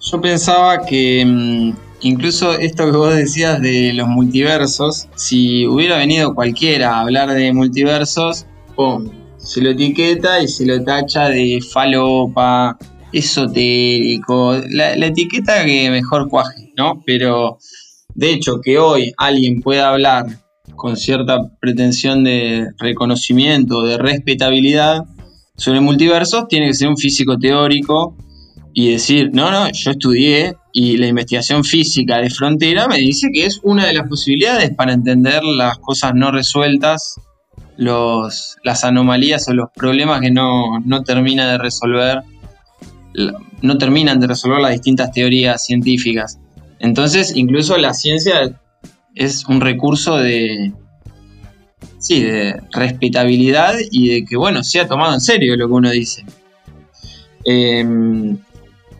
Yo 0.00 0.20
pensaba 0.20 0.84
que 0.84 1.24
mm, 1.24 1.72
incluso 2.02 2.52
esto 2.52 2.90
que 2.90 2.96
vos 2.96 3.14
decías 3.14 3.60
de 3.60 3.92
los 3.92 4.08
multiversos, 4.08 5.08
si 5.14 5.66
hubiera 5.66 5.98
venido 5.98 6.34
cualquiera 6.34 6.96
a 6.96 7.00
hablar 7.00 7.30
de 7.30 7.52
multiversos, 7.52 8.46
se 9.36 9.60
lo 9.60 9.70
etiqueta 9.70 10.42
y 10.42 10.48
se 10.48 10.66
lo 10.66 10.82
tacha 10.82 11.28
de 11.28 11.60
falopa, 11.72 12.76
esotérico, 13.12 14.56
la 14.70 15.06
etiqueta 15.06 15.64
que 15.64 15.90
mejor 15.90 16.28
cuaje, 16.28 16.72
¿no? 16.76 17.02
Pero 17.04 17.58
de 18.14 18.32
hecho 18.32 18.60
que 18.60 18.78
hoy 18.78 19.12
alguien 19.16 19.60
pueda 19.60 19.90
hablar 19.90 20.26
con 20.76 20.96
cierta 20.96 21.38
pretensión 21.60 22.24
de 22.24 22.68
reconocimiento, 22.78 23.82
de 23.82 23.98
respetabilidad 23.98 25.04
sobre 25.62 25.78
multiversos, 25.78 26.48
tiene 26.48 26.66
que 26.66 26.74
ser 26.74 26.88
un 26.88 26.96
físico 26.96 27.38
teórico 27.38 28.16
y 28.74 28.90
decir, 28.90 29.30
no, 29.32 29.52
no, 29.52 29.70
yo 29.70 29.92
estudié 29.92 30.56
y 30.72 30.96
la 30.96 31.06
investigación 31.06 31.62
física 31.62 32.18
de 32.18 32.30
frontera 32.30 32.88
me 32.88 32.96
dice 32.96 33.28
que 33.32 33.46
es 33.46 33.60
una 33.62 33.86
de 33.86 33.92
las 33.92 34.08
posibilidades 34.08 34.74
para 34.74 34.92
entender 34.92 35.44
las 35.44 35.78
cosas 35.78 36.14
no 36.16 36.32
resueltas, 36.32 37.14
los, 37.76 38.56
las 38.64 38.82
anomalías 38.82 39.46
o 39.48 39.54
los 39.54 39.68
problemas 39.72 40.20
que 40.20 40.32
no, 40.32 40.80
no 40.84 41.04
termina 41.04 41.52
de 41.52 41.58
resolver, 41.58 42.22
no 43.60 43.78
terminan 43.78 44.18
de 44.18 44.26
resolver 44.26 44.60
las 44.60 44.72
distintas 44.72 45.12
teorías 45.12 45.64
científicas. 45.64 46.40
Entonces, 46.80 47.36
incluso 47.36 47.76
la 47.76 47.94
ciencia 47.94 48.60
es 49.14 49.44
un 49.46 49.60
recurso 49.60 50.16
de, 50.16 50.72
sí, 52.02 52.22
de 52.22 52.60
respetabilidad 52.72 53.74
y 53.90 54.08
de 54.08 54.24
que, 54.24 54.36
bueno, 54.36 54.62
sea 54.62 54.86
tomado 54.86 55.14
en 55.14 55.20
serio 55.20 55.56
lo 55.56 55.68
que 55.68 55.72
uno 55.72 55.90
dice. 55.90 56.26
Eh, 57.44 57.84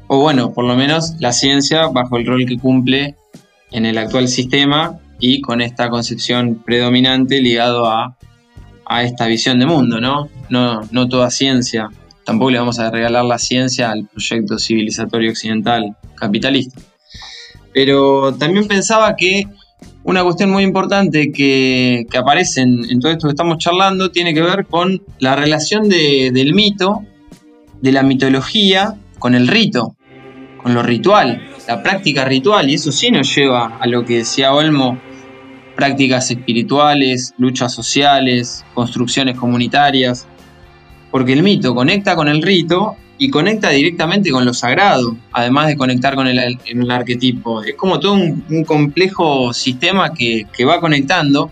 o 0.06 0.18
bueno, 0.18 0.52
por 0.52 0.64
lo 0.64 0.76
menos 0.76 1.14
la 1.20 1.32
ciencia 1.32 1.88
bajo 1.88 2.16
el 2.16 2.26
rol 2.26 2.46
que 2.46 2.58
cumple 2.58 3.16
en 3.70 3.86
el 3.86 3.98
actual 3.98 4.28
sistema 4.28 4.98
y 5.18 5.40
con 5.40 5.60
esta 5.60 5.90
concepción 5.90 6.62
predominante 6.64 7.40
ligado 7.40 7.86
a, 7.86 8.16
a 8.84 9.02
esta 9.02 9.26
visión 9.26 9.58
de 9.58 9.66
mundo, 9.66 10.00
¿no? 10.00 10.28
¿no? 10.48 10.82
No 10.90 11.08
toda 11.08 11.30
ciencia, 11.30 11.88
tampoco 12.24 12.50
le 12.50 12.58
vamos 12.58 12.78
a 12.78 12.90
regalar 12.90 13.24
la 13.24 13.38
ciencia 13.38 13.90
al 13.90 14.06
proyecto 14.06 14.58
civilizatorio 14.58 15.30
occidental 15.30 15.96
capitalista. 16.14 16.80
Pero 17.72 18.34
también 18.34 18.68
pensaba 18.68 19.16
que 19.16 19.46
una 20.04 20.24
cuestión 20.24 20.50
muy 20.50 20.64
importante 20.64 21.30
que, 21.32 22.06
que 22.10 22.18
aparece 22.18 22.62
en, 22.62 22.84
en, 22.90 23.00
todo 23.00 23.12
esto 23.12 23.28
que 23.28 23.32
estamos 23.32 23.58
charlando 23.58 24.10
tiene 24.10 24.34
que 24.34 24.42
ver 24.42 24.66
con 24.66 25.02
la 25.18 25.36
relación 25.36 25.88
de, 25.88 26.30
del 26.32 26.54
mito, 26.54 27.04
de 27.80 27.92
la 27.92 28.02
mitología, 28.02 28.96
con 29.18 29.34
el 29.34 29.48
rito 29.48 29.96
con 30.62 30.74
lo 30.74 30.82
ritual, 30.82 31.42
la 31.66 31.82
práctica 31.82 32.24
ritual, 32.24 32.70
y 32.70 32.74
eso 32.74 32.92
sí 32.92 33.10
nos 33.10 33.34
lleva 33.34 33.78
a 33.80 33.86
lo 33.86 34.04
que 34.04 34.18
decía 34.18 34.54
Olmo, 34.54 34.98
prácticas 35.74 36.30
espirituales, 36.30 37.34
luchas 37.38 37.74
sociales, 37.74 38.64
construcciones 38.74 39.36
comunitarias, 39.36 40.28
porque 41.10 41.32
el 41.32 41.42
mito 41.42 41.74
conecta 41.74 42.14
con 42.14 42.28
el 42.28 42.42
rito 42.42 42.96
y 43.22 43.30
conecta 43.30 43.70
directamente 43.70 44.32
con 44.32 44.44
lo 44.44 44.52
sagrado, 44.52 45.16
además 45.30 45.68
de 45.68 45.76
conectar 45.76 46.16
con 46.16 46.26
el, 46.26 46.90
arquetipo. 46.90 47.62
Es 47.62 47.76
como 47.76 48.00
todo 48.00 48.14
un, 48.14 48.64
complejo 48.66 49.52
sistema 49.52 50.12
que, 50.12 50.48
que 50.52 50.64
va 50.64 50.80
conectando 50.80 51.48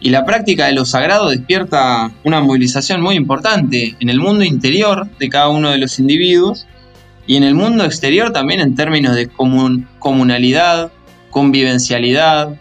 y 0.00 0.08
la 0.08 0.24
práctica 0.24 0.64
de 0.64 0.72
lo 0.72 0.86
sagrado 0.86 1.28
despierta 1.28 2.10
una 2.24 2.40
movilización 2.40 3.02
muy 3.02 3.16
importante 3.16 3.96
en 4.00 4.08
el 4.08 4.18
mundo 4.18 4.44
interior 4.44 5.10
de 5.18 5.28
cada 5.28 5.50
uno 5.50 5.68
de 5.68 5.76
los 5.76 5.98
individuos 5.98 6.66
y 7.26 7.36
en 7.36 7.42
el 7.42 7.54
mundo 7.54 7.84
exterior 7.84 8.32
también 8.32 8.60
en 8.60 8.74
términos 8.74 9.14
de 9.14 9.28
comun 9.28 9.86
comunalidad, 9.98 10.90
convivencialidad, 11.28 12.58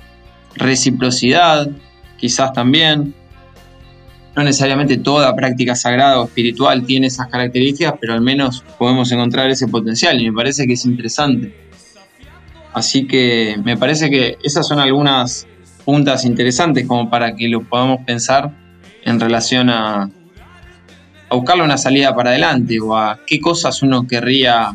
reciprocidad, 0.55 1.69
quizás 2.17 2.51
también. 2.51 3.15
No 4.39 4.45
necesariamente 4.45 4.95
toda 4.95 5.35
práctica 5.35 5.75
sagrada 5.75 6.21
o 6.21 6.23
espiritual 6.23 6.85
tiene 6.85 7.07
esas 7.07 7.27
características, 7.27 7.95
pero 7.99 8.13
al 8.13 8.21
menos 8.21 8.63
podemos 8.77 9.11
encontrar 9.11 9.49
ese 9.49 9.67
potencial 9.67 10.21
y 10.21 10.31
me 10.31 10.33
parece 10.33 10.65
que 10.65 10.75
es 10.75 10.85
interesante. 10.85 11.53
Así 12.71 13.05
que 13.05 13.57
me 13.65 13.75
parece 13.75 14.09
que 14.09 14.37
esas 14.41 14.65
son 14.65 14.79
algunas 14.79 15.45
puntas 15.83 16.23
interesantes 16.23 16.87
como 16.87 17.09
para 17.09 17.35
que 17.35 17.49
lo 17.49 17.63
podamos 17.63 18.05
pensar 18.05 18.49
en 19.03 19.19
relación 19.19 19.69
a, 19.69 20.03
a 20.03 21.35
buscarle 21.35 21.65
una 21.65 21.77
salida 21.77 22.15
para 22.15 22.29
adelante 22.29 22.79
o 22.79 22.95
a 22.95 23.19
qué 23.27 23.41
cosas 23.41 23.83
uno 23.83 24.07
querría 24.07 24.73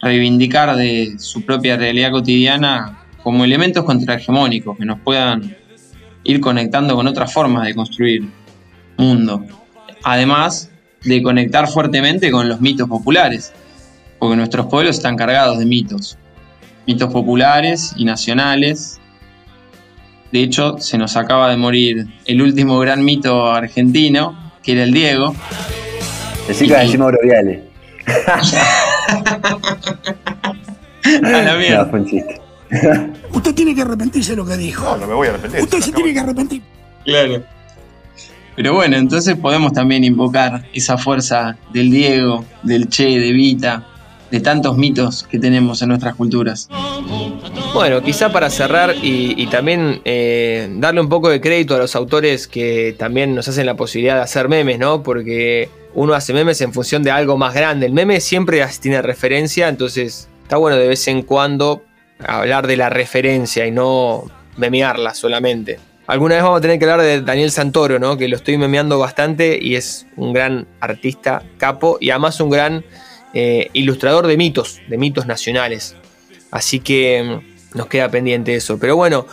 reivindicar 0.00 0.74
de 0.74 1.14
su 1.18 1.44
propia 1.44 1.76
realidad 1.76 2.10
cotidiana 2.10 3.04
como 3.22 3.44
elementos 3.44 3.84
contrahegemónicos 3.84 4.76
que 4.76 4.84
nos 4.84 4.98
puedan 4.98 5.56
ir 6.24 6.40
conectando 6.40 6.96
con 6.96 7.06
otras 7.06 7.32
formas 7.32 7.68
de 7.68 7.74
construir 7.76 8.43
mundo. 8.96 9.44
Además 10.02 10.70
de 11.02 11.22
conectar 11.22 11.68
fuertemente 11.68 12.30
con 12.30 12.48
los 12.48 12.60
mitos 12.60 12.88
populares, 12.88 13.52
porque 14.18 14.36
nuestros 14.36 14.66
pueblos 14.66 14.96
están 14.96 15.16
cargados 15.16 15.58
de 15.58 15.66
mitos, 15.66 16.18
mitos 16.86 17.12
populares 17.12 17.92
y 17.96 18.04
nacionales. 18.04 19.00
De 20.32 20.40
hecho, 20.42 20.78
se 20.78 20.98
nos 20.98 21.16
acaba 21.16 21.50
de 21.50 21.56
morir 21.56 22.06
el 22.24 22.42
último 22.42 22.78
gran 22.78 23.04
mito 23.04 23.52
argentino, 23.52 24.52
que 24.62 24.72
era 24.72 24.82
el 24.84 24.92
Diego. 24.92 25.34
Decí 26.48 26.66
que 26.66 26.74
decimos 26.74 26.98
Mauro 26.98 27.18
Viale. 27.22 27.62
A 31.04 31.42
la 31.42 31.56
mierda. 31.56 31.84
No, 31.84 31.90
fue 31.90 32.00
un 32.00 32.06
chiste. 32.06 32.40
Usted 33.32 33.54
tiene 33.54 33.74
que 33.74 33.82
arrepentirse 33.82 34.30
de 34.32 34.36
lo 34.36 34.46
que 34.46 34.56
dijo. 34.56 34.84
No, 34.84 34.96
no 34.96 35.06
me 35.06 35.14
voy 35.14 35.28
a 35.28 35.30
arrepentir. 35.30 35.60
Usted 35.60 35.78
se 35.78 35.90
Acabo 35.90 35.96
tiene 35.96 36.14
que 36.14 36.20
arrepentir. 36.20 36.62
Claro. 37.04 37.44
Pero 38.56 38.74
bueno, 38.74 38.96
entonces 38.96 39.36
podemos 39.36 39.72
también 39.72 40.04
invocar 40.04 40.64
esa 40.72 40.96
fuerza 40.96 41.56
del 41.72 41.90
Diego, 41.90 42.44
del 42.62 42.88
Che, 42.88 43.18
de 43.18 43.32
Vita, 43.32 43.84
de 44.30 44.40
tantos 44.40 44.76
mitos 44.76 45.24
que 45.24 45.38
tenemos 45.38 45.82
en 45.82 45.88
nuestras 45.88 46.14
culturas. 46.14 46.68
Bueno, 47.74 48.02
quizá 48.02 48.32
para 48.32 48.50
cerrar 48.50 48.94
y, 49.02 49.46
también 49.46 50.00
eh, 50.04 50.68
darle 50.76 51.00
un 51.00 51.08
poco 51.08 51.28
de 51.28 51.40
crédito 51.40 51.74
a 51.74 51.78
los 51.78 51.96
autores 51.96 52.46
que 52.46 52.94
también 52.98 53.34
nos 53.34 53.48
hacen 53.48 53.66
la 53.66 53.76
posibilidad 53.76 54.16
de 54.16 54.22
hacer 54.22 54.48
memes, 54.48 54.78
¿no? 54.78 55.02
Porque 55.02 55.68
uno 55.94 56.14
hace 56.14 56.32
memes 56.32 56.60
en 56.60 56.72
función 56.72 57.02
de 57.02 57.10
algo 57.10 57.36
más 57.36 57.54
grande. 57.54 57.86
El 57.86 57.92
meme 57.92 58.20
siempre 58.20 58.64
tiene 58.80 59.02
referencia, 59.02 59.68
entonces 59.68 60.28
está 60.42 60.56
bueno 60.56 60.76
de 60.76 60.88
vez 60.88 61.06
en 61.08 61.22
cuando 61.22 61.82
hablar 62.24 62.66
de 62.66 62.76
la 62.76 62.90
referencia 62.90 63.66
y 63.66 63.70
no 63.70 64.24
memearla 64.56 65.14
solamente. 65.14 65.78
Alguna 66.06 66.34
vez 66.34 66.44
vamos 66.44 66.58
a 66.58 66.60
tener 66.60 66.78
que 66.78 66.84
hablar 66.84 67.00
de 67.00 67.22
Daniel 67.22 67.50
Santoro, 67.50 67.98
¿no? 67.98 68.16
Que 68.18 68.28
lo 68.28 68.36
estoy 68.36 68.58
memeando 68.58 68.98
bastante 68.98 69.58
y 69.60 69.74
es 69.76 70.06
un 70.16 70.32
gran 70.34 70.66
artista 70.80 71.42
capo 71.56 71.96
y 72.00 72.10
además 72.10 72.40
un 72.40 72.50
gran 72.50 72.84
eh, 73.32 73.70
ilustrador 73.72 74.26
de 74.26 74.36
mitos, 74.36 74.80
de 74.88 74.98
mitos 74.98 75.26
nacionales. 75.26 75.96
Así 76.50 76.80
que 76.80 77.40
mm, 77.72 77.78
nos 77.78 77.86
queda 77.86 78.10
pendiente 78.10 78.54
eso. 78.54 78.78
Pero 78.78 78.96
bueno, 78.96 79.26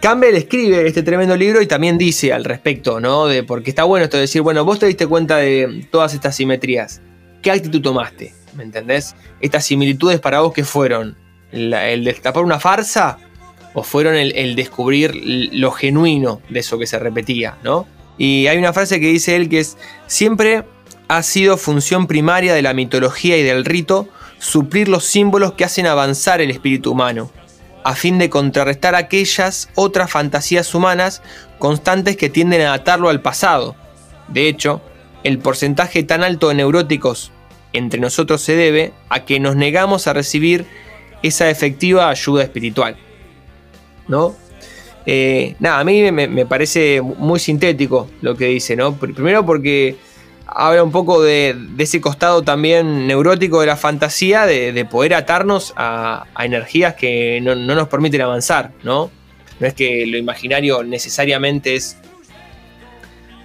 Campbell 0.00 0.34
escribe 0.34 0.84
este 0.86 1.04
tremendo 1.04 1.36
libro 1.36 1.62
y 1.62 1.66
también 1.66 1.96
dice 1.96 2.32
al 2.32 2.42
respecto, 2.44 2.98
¿no? 2.98 3.26
De, 3.26 3.44
porque 3.44 3.70
está 3.70 3.84
bueno 3.84 4.04
esto 4.04 4.16
de 4.16 4.22
decir, 4.22 4.42
bueno, 4.42 4.64
vos 4.64 4.80
te 4.80 4.86
diste 4.86 5.06
cuenta 5.06 5.36
de 5.36 5.86
todas 5.92 6.12
estas 6.12 6.34
simetrías. 6.34 7.00
¿Qué 7.40 7.52
actitud 7.52 7.80
tomaste? 7.80 8.34
¿Me 8.56 8.64
entendés? 8.64 9.14
Estas 9.40 9.64
similitudes 9.64 10.18
para 10.18 10.40
vos, 10.40 10.52
¿qué 10.52 10.64
fueron? 10.64 11.16
La- 11.52 11.88
¿El 11.88 12.02
destapar 12.02 12.42
una 12.42 12.58
farsa? 12.58 13.16
¿O 13.72 13.82
fueron 13.82 14.16
el, 14.16 14.56
descubrir 14.56 15.12
lo 15.14 15.70
genuino 15.70 16.40
de 16.48 16.60
eso 16.60 16.78
que 16.78 16.86
se 16.86 16.98
repetía, 16.98 17.56
¿no? 17.62 17.86
Y 18.18 18.48
hay 18.48 18.58
una 18.58 18.72
frase 18.72 19.00
que 19.00 19.06
dice 19.06 19.36
él 19.36 19.48
que 19.48 19.60
es, 19.60 19.76
siempre 20.06 20.64
ha 21.08 21.22
sido 21.22 21.56
función 21.56 22.06
primaria 22.06 22.52
de 22.52 22.62
la 22.62 22.74
mitología 22.74 23.36
y 23.36 23.42
del 23.42 23.64
rito 23.64 24.08
suplir 24.38 24.88
los 24.88 25.04
símbolos 25.04 25.52
que 25.52 25.64
hacen 25.64 25.86
avanzar 25.86 26.40
el 26.40 26.50
espíritu 26.50 26.92
humano, 26.92 27.30
a 27.84 27.94
fin 27.94 28.18
de 28.18 28.28
contrarrestar 28.28 28.94
aquellas 28.94 29.68
otras 29.74 30.10
fantasías 30.10 30.74
humanas 30.74 31.22
constantes 31.58 32.16
que 32.16 32.28
tienden 32.28 32.62
a 32.62 32.74
atarlo 32.74 33.08
al 33.08 33.22
pasado. 33.22 33.76
De 34.28 34.48
hecho, 34.48 34.82
el 35.24 35.38
porcentaje 35.38 36.02
tan 36.02 36.22
alto 36.22 36.48
de 36.48 36.54
neuróticos 36.54 37.32
entre 37.72 38.00
nosotros 38.00 38.40
se 38.40 38.56
debe 38.56 38.92
a 39.08 39.24
que 39.24 39.40
nos 39.40 39.56
negamos 39.56 40.06
a 40.06 40.12
recibir 40.12 40.66
esa 41.22 41.50
efectiva 41.50 42.08
ayuda 42.08 42.42
espiritual. 42.42 42.96
¿No? 44.10 44.34
Eh, 45.06 45.56
nada, 45.60 45.80
a 45.80 45.84
mí 45.84 46.12
me, 46.12 46.46
parece 46.46 47.00
muy 47.00 47.40
sintético 47.40 48.10
lo 48.20 48.36
que 48.36 48.46
dice, 48.46 48.76
¿no? 48.76 48.94
Primero 48.96 49.46
porque 49.46 49.96
habla 50.46 50.82
un 50.82 50.92
poco 50.92 51.22
de, 51.22 51.56
ese 51.78 52.00
costado 52.00 52.42
también 52.42 53.06
neurótico 53.06 53.60
de 53.60 53.68
la 53.68 53.76
fantasía, 53.76 54.46
de, 54.46 54.84
poder 54.84 55.14
atarnos 55.14 55.72
a, 55.76 56.26
energías 56.38 56.94
que 56.94 57.40
no, 57.40 57.54
nos 57.54 57.88
permiten 57.88 58.20
avanzar, 58.20 58.72
¿no? 58.82 59.10
No 59.58 59.66
es 59.66 59.74
que 59.74 60.06
lo 60.06 60.16
imaginario 60.16 60.82
necesariamente 60.82 61.76
es 61.76 61.96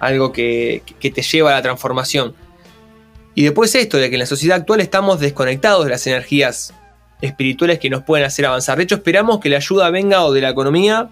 algo 0.00 0.32
que, 0.32 0.82
que 0.98 1.10
te 1.10 1.22
lleva 1.22 1.50
a 1.50 1.54
la 1.54 1.62
transformación. 1.62 2.34
Y 3.34 3.44
después 3.44 3.74
esto, 3.74 3.98
de 3.98 4.08
que 4.08 4.16
en 4.16 4.20
la 4.20 4.26
sociedad 4.26 4.58
actual 4.58 4.80
estamos 4.80 5.20
desconectados 5.20 5.84
de 5.84 5.90
las 5.90 6.06
energías 6.06 6.74
espirituales 7.20 7.78
que 7.78 7.90
nos 7.90 8.02
pueden 8.02 8.26
hacer 8.26 8.46
avanzar. 8.46 8.76
De 8.76 8.84
hecho, 8.84 8.96
esperamos 8.96 9.40
que 9.40 9.48
la 9.48 9.56
ayuda 9.56 9.90
venga 9.90 10.24
o 10.24 10.32
de 10.32 10.40
la 10.40 10.50
economía, 10.50 11.08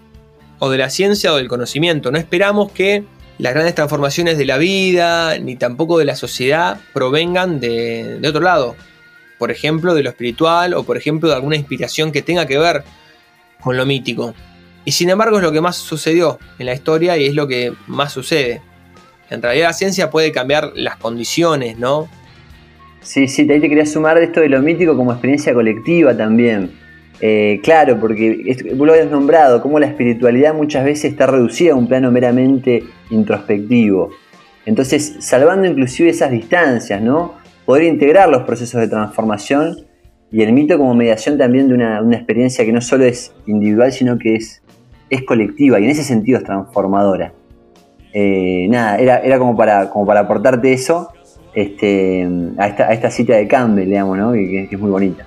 o 0.59 0.69
de 0.69 0.77
la 0.77 0.89
ciencia, 0.89 1.33
o 1.33 1.37
del 1.37 1.47
conocimiento. 1.47 2.11
No 2.11 2.17
esperamos 2.17 2.71
que 2.71 3.03
las 3.37 3.53
grandes 3.53 3.75
transformaciones 3.75 4.37
de 4.37 4.45
la 4.45 4.57
vida, 4.57 5.37
ni 5.39 5.55
tampoco 5.55 5.97
de 5.97 6.05
la 6.05 6.15
sociedad, 6.15 6.79
provengan 6.93 7.59
de, 7.59 8.21
otro 8.27 8.41
lado. 8.41 8.75
Por 9.37 9.51
ejemplo, 9.51 9.93
de 9.93 10.03
lo 10.03 10.09
espiritual, 10.09 10.73
o 10.73 10.83
por 10.83 10.97
ejemplo, 10.97 11.27
de 11.27 11.35
alguna 11.35 11.55
inspiración 11.55 12.11
que 12.11 12.21
tenga 12.21 12.45
que 12.45 12.57
ver 12.57 12.83
con 13.61 13.75
lo 13.75 13.85
mítico. 13.85 14.33
Y 14.85 14.91
sin 14.91 15.09
embargo 15.09 15.37
es 15.37 15.43
lo 15.43 15.51
que 15.51 15.61
más 15.61 15.75
sucedió 15.75 16.39
en 16.59 16.67
la 16.67 16.73
historia 16.73 17.17
y 17.17 17.25
es 17.25 17.33
lo 17.33 17.47
que 17.47 17.73
más 17.87 18.13
sucede. 18.13 18.61
En 19.29 19.41
realidad 19.41 19.69
la 19.69 19.73
ciencia 19.73 20.11
puede 20.11 20.31
cambiar 20.31 20.71
las 20.75 20.97
condiciones, 20.97 21.77
¿no? 21.77 22.07
Sí, 23.05 23.27
sí, 23.27 23.43
ahí 23.43 23.59
te 23.59 23.69
quería 23.69 23.85
sumar 23.85 24.17
de 24.17 24.25
esto 24.25 24.41
de 24.41 24.49
lo 24.49 24.59
mítico 24.63 24.97
como 24.97 25.11
experiencia 25.11 25.53
colectiva 25.53 26.17
también. 26.17 26.71
Eh, 27.21 27.61
claro, 27.63 27.99
porque 27.99 28.57
vos 28.75 28.87
lo 28.87 28.93
habías 28.93 29.11
nombrado, 29.11 29.61
como 29.61 29.79
la 29.79 29.85
espiritualidad 29.85 30.55
muchas 30.55 30.83
veces 30.83 31.11
está 31.11 31.27
reducida 31.27 31.73
a 31.73 31.75
un 31.75 31.87
plano 31.87 32.11
meramente 32.11 32.83
introspectivo. 33.11 34.09
Entonces, 34.65 35.17
salvando 35.19 35.67
inclusive 35.67 36.09
esas 36.09 36.31
distancias, 36.31 36.99
¿no? 36.99 37.35
Poder 37.65 37.83
integrar 37.83 38.27
los 38.27 38.41
procesos 38.41 38.81
de 38.81 38.87
transformación 38.87 39.85
y 40.31 40.41
el 40.41 40.51
mito 40.51 40.75
como 40.79 40.95
mediación 40.95 41.37
también 41.37 41.67
de 41.67 41.75
una, 41.75 41.99
experiencia 42.11 42.65
que 42.65 42.73
no 42.73 42.81
solo 42.81 43.05
es 43.05 43.35
individual, 43.45 43.91
sino 43.91 44.17
que 44.17 44.33
es, 44.33 44.63
es 45.11 45.21
colectiva 45.21 45.79
y 45.79 45.83
en 45.83 45.91
ese 45.91 46.03
sentido 46.03 46.39
es 46.39 46.43
transformadora. 46.43 47.33
Eh, 48.13 48.65
nada, 48.67 48.97
era, 48.97 49.19
era 49.19 49.37
como, 49.37 49.55
para, 49.55 49.91
como 49.91 50.07
para 50.07 50.21
aportarte 50.21 50.73
eso 50.73 51.11
este, 51.55 52.27
a, 52.57 52.67
esta, 52.67 53.09
cita 53.09 53.35
de 53.35 53.47
Campbell, 53.47 53.85
digamos, 53.85 54.17
¿no? 54.17 54.33
que, 54.33 54.67
es 54.69 54.79
muy 54.79 54.91
bonita. 54.91 55.25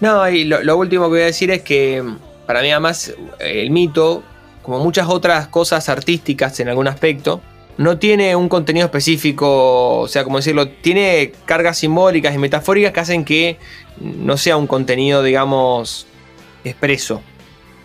No, 0.00 0.28
y 0.28 0.44
lo, 0.44 0.76
último 0.76 1.04
que 1.04 1.10
voy 1.10 1.20
a 1.22 1.26
decir 1.26 1.50
es 1.50 1.62
que 1.62 2.04
para 2.46 2.62
mí 2.62 2.70
además 2.70 3.14
el 3.40 3.70
mito, 3.70 4.22
como 4.62 4.78
muchas 4.78 5.08
otras 5.08 5.48
cosas 5.48 5.88
artísticas 5.88 6.60
en 6.60 6.68
algún 6.68 6.86
aspecto, 6.86 7.40
no 7.78 7.98
tiene 7.98 8.36
un 8.36 8.48
contenido 8.48 8.86
específico, 8.86 10.00
o 10.00 10.08
sea, 10.08 10.24
como 10.24 10.36
decirlo, 10.36 10.68
tiene 10.68 11.32
cargas 11.46 11.78
simbólicas 11.78 12.34
y 12.34 12.38
metafóricas 12.38 12.92
que 12.92 13.00
hacen 13.00 13.24
que 13.24 13.56
no 14.00 14.36
sea 14.36 14.56
un 14.56 14.66
contenido, 14.66 15.22
digamos, 15.22 16.06
expreso, 16.64 17.22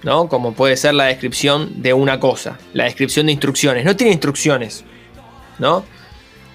¿no? 0.04 0.28
Como 0.28 0.54
puede 0.54 0.78
ser 0.78 0.96
la 0.96 1.06
descripción 1.06 1.82
de 1.82 1.94
una 1.94 2.20
cosa, 2.20 2.58
la 2.74 2.86
descripción 2.86 3.28
de 3.28 3.34
instrucciones. 3.34 3.86
No 3.86 3.96
tiene 3.96 4.12
instrucciones, 4.12 4.84
¿no? 5.60 5.86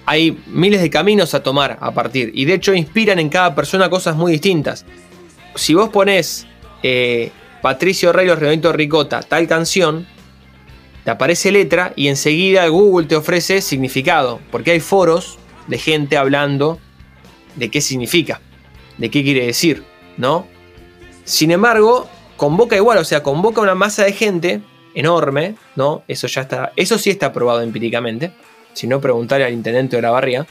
Hay 0.09 0.41
miles 0.47 0.81
de 0.81 0.89
caminos 0.89 1.35
a 1.35 1.43
tomar 1.43 1.77
a 1.79 1.91
partir 1.91 2.31
y 2.33 2.45
de 2.45 2.55
hecho 2.55 2.73
inspiran 2.73 3.19
en 3.19 3.29
cada 3.29 3.53
persona 3.53 3.91
cosas 3.91 4.15
muy 4.15 4.31
distintas. 4.31 4.83
Si 5.53 5.75
vos 5.75 5.89
pones 5.89 6.47
eh, 6.81 7.29
Patricio 7.61 8.11
Rey 8.11 8.25
los 8.25 8.39
Redonditos 8.39 8.73
Ricota 8.73 9.21
tal 9.21 9.47
canción, 9.47 10.07
te 11.03 11.11
aparece 11.11 11.51
letra 11.51 11.93
y 11.95 12.07
enseguida 12.07 12.67
Google 12.69 13.05
te 13.05 13.15
ofrece 13.15 13.61
significado, 13.61 14.39
porque 14.49 14.71
hay 14.71 14.79
foros 14.79 15.37
de 15.67 15.77
gente 15.77 16.17
hablando 16.17 16.79
de 17.55 17.69
qué 17.69 17.79
significa, 17.79 18.41
de 18.97 19.11
qué 19.11 19.21
quiere 19.21 19.45
decir, 19.45 19.83
¿no? 20.17 20.47
Sin 21.23 21.51
embargo, 21.51 22.09
convoca 22.35 22.75
igual, 22.75 22.97
o 22.97 23.05
sea, 23.05 23.21
convoca 23.21 23.61
una 23.61 23.75
masa 23.75 24.05
de 24.05 24.13
gente 24.13 24.61
enorme, 24.95 25.53
¿no? 25.75 26.01
Eso 26.07 26.25
ya 26.25 26.41
está, 26.41 26.73
eso 26.75 26.97
sí 26.97 27.11
está 27.11 27.31
probado 27.31 27.61
empíricamente 27.61 28.31
sino 28.73 29.01
preguntarle 29.01 29.45
al 29.45 29.53
intendente 29.53 29.95
de 29.95 30.01
la 30.01 30.11
barria. 30.11 30.47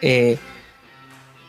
Eh, 0.00 0.36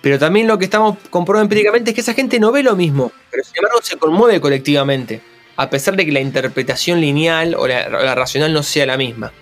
pero 0.01 0.19
también 0.19 0.47
lo 0.47 0.57
que 0.57 0.65
estamos 0.65 0.97
comprobando 1.09 1.45
empíricamente 1.45 1.91
es 1.91 1.95
que 1.95 2.01
esa 2.01 2.13
gente 2.13 2.39
no 2.39 2.51
ve 2.51 2.63
lo 2.63 2.75
mismo, 2.75 3.11
pero 3.31 3.43
sin 3.43 3.57
embargo 3.57 3.79
se 3.81 3.97
conmueve 3.97 4.39
colectivamente, 4.39 5.21
a 5.55 5.69
pesar 5.69 5.95
de 5.95 6.05
que 6.05 6.11
la 6.11 6.21
interpretación 6.21 7.01
lineal 7.01 7.55
o 7.55 7.67
la, 7.67 8.15
racional 8.15 8.53
no 8.53 8.63
sea 8.63 8.85
la 8.85 8.95
misma. 8.95 9.33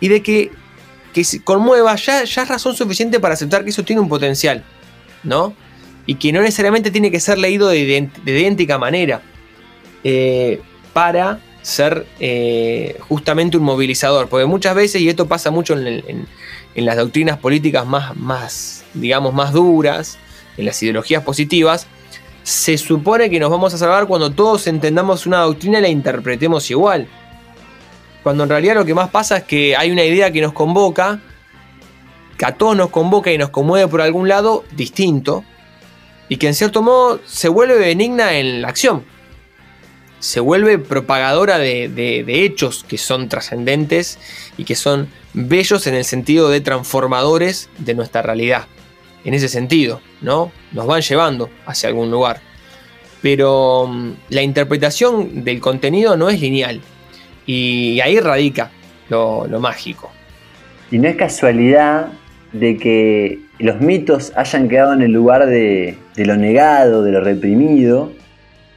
Y 0.00 0.08
de 0.08 0.22
que, 0.22 0.50
que 1.12 1.24
se 1.24 1.42
conmueva 1.42 1.94
ya, 1.96 2.24
ya 2.24 2.42
es 2.42 2.48
razón 2.48 2.76
suficiente 2.76 3.20
para 3.20 3.34
aceptar 3.34 3.64
que 3.64 3.70
eso 3.70 3.82
tiene 3.82 4.00
un 4.00 4.08
potencial, 4.08 4.64
¿no? 5.24 5.52
Y 6.06 6.14
que 6.14 6.32
no 6.32 6.40
necesariamente 6.40 6.90
tiene 6.90 7.10
que 7.10 7.20
ser 7.20 7.36
leído 7.36 7.68
de, 7.68 8.08
idéntica 8.24 8.78
manera 8.78 9.20
eh, 10.04 10.62
para 10.92 11.40
ser 11.62 12.06
eh, 12.20 12.98
justamente 13.08 13.56
un 13.56 13.64
movilizador, 13.64 14.28
porque 14.28 14.46
muchas 14.46 14.74
veces, 14.74 15.02
y 15.02 15.08
esto 15.08 15.26
pasa 15.26 15.50
mucho 15.50 15.74
en, 15.74 16.26
las 16.74 16.96
doctrinas 16.96 17.38
políticas 17.38 17.86
más, 17.86 18.16
más, 18.16 18.84
digamos, 18.94 19.34
más 19.34 19.52
duras, 19.52 20.18
en 20.56 20.64
las 20.64 20.82
ideologías 20.82 21.22
positivas, 21.22 21.86
se 22.42 22.78
supone 22.78 23.28
que 23.28 23.38
nos 23.40 23.50
vamos 23.50 23.74
a 23.74 23.78
salvar 23.78 24.06
cuando 24.06 24.30
todos 24.32 24.66
entendamos 24.66 25.26
una 25.26 25.40
doctrina 25.40 25.78
y 25.78 25.82
la 25.82 25.88
interpretemos 25.88 26.70
igual. 26.70 27.08
Cuando 28.22 28.44
en 28.44 28.50
realidad 28.50 28.74
lo 28.74 28.84
que 28.84 28.94
más 28.94 29.10
pasa 29.10 29.38
es 29.38 29.44
que 29.44 29.76
hay 29.76 29.90
una 29.90 30.04
idea 30.04 30.30
que 30.32 30.40
nos 30.40 30.52
convoca, 30.52 31.20
que 32.36 32.46
a 32.46 32.54
todos 32.54 32.76
nos 32.76 32.90
convoca 32.90 33.32
y 33.32 33.38
nos 33.38 33.50
conmueve 33.50 33.88
por 33.88 34.00
algún 34.00 34.28
lado 34.28 34.64
distinto, 34.74 35.44
y 36.28 36.36
que 36.36 36.46
en 36.46 36.54
cierto 36.54 36.82
modo 36.82 37.20
se 37.26 37.48
vuelve 37.48 37.76
benigna 37.76 38.38
en 38.38 38.62
la 38.62 38.68
acción 38.68 39.04
se 40.20 40.40
vuelve 40.40 40.78
propagadora 40.78 41.58
de, 41.58 42.24
hechos 42.26 42.84
que 42.86 42.98
son 42.98 43.28
trascendentes 43.28 44.18
y 44.56 44.64
que 44.64 44.74
son 44.74 45.08
bellos 45.32 45.86
en 45.86 45.94
el 45.94 46.04
sentido 46.04 46.48
de 46.50 46.60
transformadores 46.60 47.68
de 47.78 47.94
nuestra 47.94 48.22
realidad. 48.22 48.66
En 49.24 49.34
ese 49.34 49.48
sentido, 49.48 50.00
¿no? 50.20 50.52
Nos 50.72 50.86
van 50.86 51.02
llevando 51.02 51.50
hacia 51.66 51.88
algún 51.88 52.10
lugar. 52.10 52.40
Pero 53.20 53.88
mm, 53.88 54.12
la 54.30 54.42
interpretación 54.42 55.44
del 55.44 55.60
contenido 55.60 56.16
no 56.16 56.30
es 56.30 56.40
lineal. 56.40 56.80
Y 57.46 58.00
ahí 58.00 58.20
radica 58.20 58.70
lo, 59.08 59.46
mágico. 59.60 60.10
Y 60.90 60.98
no 60.98 61.08
es 61.08 61.16
casualidad 61.16 62.08
de 62.52 62.76
que 62.76 63.40
los 63.58 63.80
mitos 63.80 64.32
hayan 64.36 64.68
quedado 64.68 64.92
en 64.94 65.02
el 65.02 65.12
lugar 65.12 65.46
de, 65.46 65.96
de 66.14 66.26
lo 66.26 66.36
negado, 66.36 67.02
de 67.02 67.12
lo 67.12 67.20
reprimido, 67.20 68.12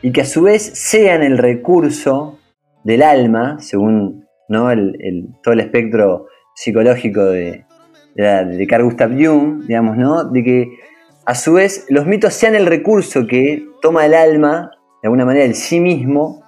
y 0.02 0.12
que 0.12 0.22
a 0.22 0.26
su 0.26 0.44
vez 0.44 0.64
sean 0.64 1.24
el 1.24 1.38
recurso 1.38 2.40
del 2.84 3.04
alma, 3.04 3.58
según 3.60 4.26
¿no? 4.50 4.72
el, 4.72 5.28
todo 5.44 5.54
el 5.54 5.60
espectro 5.60 6.28
psicológico 6.56 7.26
de, 7.26 7.66
de, 8.16 8.68
Carl 8.68 8.84
Gustav 8.84 9.12
Jung, 9.12 9.66
digamos, 9.66 9.98
¿no? 9.98 10.24
de 10.26 10.44
que 10.44 10.68
a 11.26 11.36
su 11.36 11.54
vez 11.54 11.86
los 11.90 12.06
mitos 12.08 12.34
sean 12.34 12.56
el 12.56 12.66
recurso 12.66 13.28
que 13.28 13.66
toma 13.82 14.06
el 14.06 14.14
alma, 14.14 14.72
de 15.02 15.08
alguna 15.08 15.26
manera, 15.26 15.46
el 15.46 15.56
sí 15.56 15.80
mismo, 15.80 16.44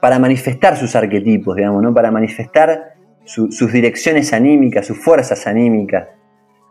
para 0.00 0.18
manifestar 0.18 0.76
sus 0.76 0.94
arquetipos, 0.94 1.56
digamos, 1.56 1.82
¿no? 1.82 1.94
para 1.94 2.10
manifestar 2.10 2.94
sus 3.24 3.72
direcciones 3.72 4.32
anímicas, 4.32 4.86
sus 4.86 4.98
fuerzas 4.98 5.46
anímicas. 5.46 6.08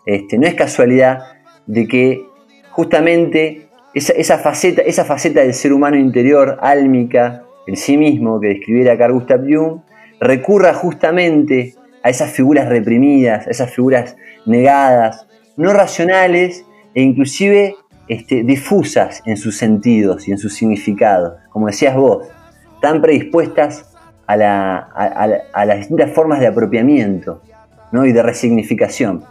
Este, 0.06 0.38
no 0.38 0.46
es 0.46 0.56
casualidad 0.56 1.20
de 1.68 1.88
que 1.88 2.26
justamente 2.72 3.69
esa, 3.93 4.38
faceta, 4.38 4.82
esa 4.82 5.06
faceta 5.06 5.41
del 5.41 5.54
ser 5.54 5.73
humano 5.73 5.97
interior, 5.97 6.58
álmica, 6.62 7.43
el 7.67 7.78
sí 7.78 7.97
mismo 7.97 8.39
que 8.39 8.47
describiera 8.49 8.98
Carl 8.98 9.13
Gustav 9.13 9.42
Jung, 9.42 9.81
recurra 10.19 10.73
justamente 10.73 11.75
a 12.04 12.10
esas 12.10 12.31
figuras 12.31 12.67
reprimidas, 12.67 13.48
a 13.48 13.50
esas 13.52 13.71
figuras 13.71 14.15
negadas, 14.46 15.27
no 15.58 15.73
racionales 15.73 16.65
e 16.94 17.02
inclusive 17.02 17.75
este, 18.08 18.44
difusas 18.44 19.21
en 19.25 19.37
sus 19.37 19.58
sentidos 19.58 20.27
y 20.27 20.31
en 20.31 20.37
sus 20.37 20.56
significados, 20.56 21.33
como 21.50 21.67
decías 21.67 21.96
vos, 21.96 22.27
tan 22.81 23.02
predispuestas 23.02 23.85
a, 24.25 25.65
las 25.65 25.77
distintas 25.77 26.12
formas 26.12 26.40
de 26.40 26.48
apropiamiento 26.48 27.42
¿no? 27.92 28.06
y 28.06 28.12
de 28.12 28.21
resignificación. 28.21 29.23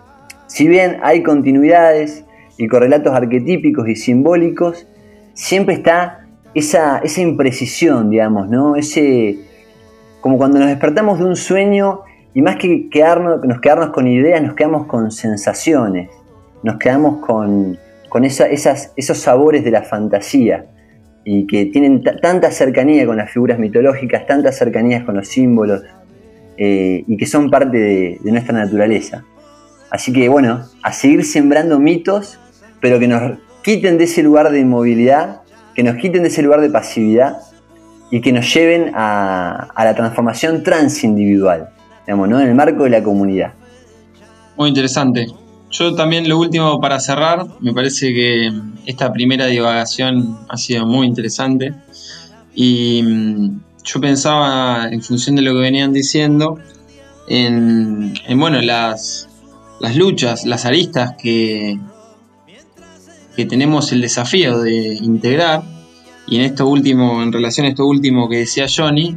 Si 0.46 0.66
bien 0.66 0.98
hay 1.02 1.22
continuidades, 1.22 2.24
y 2.59 2.68
correlatos 2.68 3.14
arquetípicos 3.14 3.88
y 3.88 3.96
simbólicos, 3.96 4.86
siempre 5.32 5.74
está 5.74 6.26
esa, 6.54 6.98
esa 6.98 7.20
imprecisión, 7.20 8.11
digamos, 8.11 8.48
¿no? 8.50 8.76
Ese, 8.76 9.38
como 10.20 10.36
cuando 10.36 10.59
nos 10.59 10.68
despertamos 10.68 11.18
de 11.18 11.24
un 11.24 11.36
sueño 11.36 12.00
y 12.34 12.42
más 12.42 12.56
que 12.56 12.88
quedarnos, 12.90 13.44
nos 13.44 13.61
quedarnos 13.61 13.90
con 13.90 14.06
ideas, 14.06 14.42
nos 14.42 14.54
quedamos 14.54 14.86
con 14.86 15.11
sensaciones, 15.11 16.11
nos 16.62 16.76
quedamos 16.76 17.24
con, 17.24 17.78
con 18.09 18.24
esas, 18.24 18.92
esos 18.96 19.18
sabores 19.18 19.64
de 19.64 19.70
la 19.70 19.82
fantasía. 19.82 20.66
y 21.24 21.46
que 21.46 21.66
tienen 21.66 22.02
tanta 22.02 22.50
cercanía 22.50 23.04
con 23.06 23.18
las 23.18 23.30
figuras 23.30 23.59
mitológicas, 23.59 24.26
tantas 24.26 24.56
cercanías 24.56 25.04
con 25.04 25.14
los 25.16 25.28
símbolos 25.28 25.82
eh, 26.56 27.04
y 27.06 27.16
que 27.16 27.26
son 27.26 27.50
parte 27.50 27.76
de, 27.78 28.18
nuestra 28.24 28.54
naturaleza. 28.54 29.24
Así 29.90 30.12
que 30.12 30.28
bueno, 30.28 30.64
a 30.82 30.92
seguir 30.92 31.24
sembrando 31.24 31.78
mitos, 31.78 32.38
pero 32.81 32.99
que 32.99 33.09
nos 33.09 33.39
quiten 33.62 33.99
de 33.99 34.05
ese 34.05 34.22
lugar 34.22 34.51
de 34.51 34.61
inmovilidad, 34.61 35.43
que 35.74 35.83
nos 35.83 35.97
quiten 35.97 36.22
de 36.22 36.29
ese 36.29 36.43
lugar 36.43 36.61
de 36.61 36.70
pasividad 36.70 37.39
y 38.11 38.20
que 38.20 38.33
nos 38.33 38.53
lleven 38.53 38.93
a, 38.95 39.68
la 39.76 39.95
transformación 39.95 40.62
transindividual, 40.62 41.68
digamos, 42.07 42.29
¿no? 42.29 42.41
en 42.41 42.49
el 42.49 42.55
marco 42.55 42.85
de 42.85 42.91
la 42.91 43.03
comunidad. 43.03 43.53
Muy 44.57 44.70
interesante. 44.70 45.26
Yo 45.70 45.95
también 45.95 46.29
lo 46.29 46.39
último 46.39 46.81
para 46.81 46.99
cerrar, 46.99 47.47
me 47.61 47.74
parece 47.74 48.14
que 48.14 48.51
esta 48.87 49.12
primera 49.12 49.47
divagación 49.47 50.39
ha 50.49 50.57
sido 50.57 50.87
muy 50.87 51.07
interesante 51.07 51.74
y 52.55 53.03
mm, 53.03 53.61
yo 53.85 54.01
pensaba 54.01 54.89
en 54.91 55.03
función 55.03 55.37
de 55.37 55.43
lo 55.43 55.53
que 55.53 55.61
venían 55.61 55.93
diciendo 55.93 56.59
en, 57.29 58.14
bueno 58.37 58.62
las, 58.62 59.29
las 59.81 59.95
luchas, 59.95 60.47
las 60.47 60.64
aristas 60.64 61.14
que, 61.20 61.79
que 63.39 63.47
tenemos 63.47 63.93
el 63.93 64.03
desafío 64.03 64.59
de 64.59 64.99
integrar 65.01 65.62
y 66.26 66.36
en 66.36 66.43
esto 66.43 66.66
último, 66.66 67.22
en 67.22 67.32
relación 67.32 67.66
a 67.66 67.70
esto 67.70 67.86
último 67.86 68.28
que 68.28 68.39
decía 68.39 68.66
Johnny, 68.68 69.16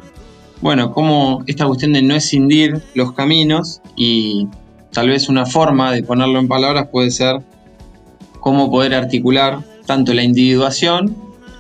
bueno, 0.61 0.93
como 0.93 1.43
esta 1.47 1.65
cuestión 1.65 1.91
de 1.91 2.01
no 2.03 2.15
escindir 2.15 2.82
los 2.93 3.11
caminos 3.11 3.82
y 3.97 4.47
Tal 4.91 5.07
vez 5.07 5.30
una 5.30 5.45
forma 5.45 5.91
de 5.91 6.03
ponerlo 6.03 6.39
en 6.39 6.49
palabras 6.49 6.88
puede 6.91 7.11
ser 7.11 7.41
cómo 8.41 8.69
poder 8.69 8.93
articular 8.93 9.59
tanto 9.86 10.13
la 10.13 10.24
individuación 10.24 11.15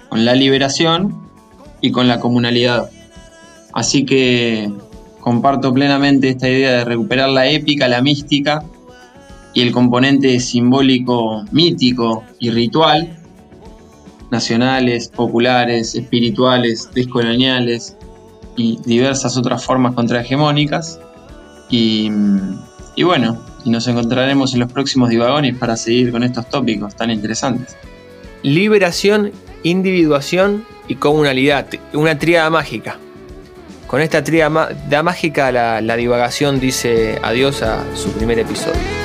con 0.09 0.25
la 0.25 0.35
liberación 0.35 1.15
y 1.79 1.91
con 1.91 2.09
la 2.09 2.19
comunalidad. 2.19 2.89
Así 3.73 4.03
que 4.05 4.69
comparto 5.21 5.73
plenamente 5.73 6.27
esta 6.27 6.49
idea 6.49 6.71
de 6.71 6.85
recuperar 6.85 7.29
la 7.29 7.47
épica, 7.47 7.87
la 7.87 8.01
mística 8.01 8.65
y 9.53 9.61
el 9.61 9.71
componente 9.71 10.39
simbólico, 10.39 11.43
mítico 11.51 12.23
y 12.39 12.51
ritual, 12.51 13.17
nacionales, 14.31 15.09
populares, 15.09 15.93
espirituales, 15.95 16.89
descoloniales 16.93 17.97
y 18.55 18.79
diversas 18.85 19.37
otras 19.37 19.63
formas 19.63 19.93
contrahegemónicas. 19.93 20.99
Y 21.69 22.09
bueno, 23.03 23.41
nos 23.65 23.87
encontraremos 23.87 24.53
en 24.53 24.61
los 24.61 24.71
próximos 24.71 25.09
divagones 25.09 25.55
para 25.57 25.77
seguir 25.77 26.11
con 26.11 26.23
estos 26.23 26.49
tópicos 26.49 26.95
tan 26.95 27.11
interesantes. 27.11 27.75
Liberación, 28.43 29.31
individuación 29.63 30.65
y 30.87 30.95
comunalidad, 30.95 31.67
una 31.93 32.17
tríada 32.17 32.49
mágica. 32.49 32.97
Con 33.87 34.01
esta 34.01 34.23
tríada 34.23 35.03
mágica 35.03 35.51
la, 35.51 35.81
la 35.81 35.95
divagación 35.95 36.59
dice 36.59 37.19
adiós 37.21 37.61
a 37.61 37.83
su 37.95 38.11
primer 38.13 38.39
episodio. 38.39 39.00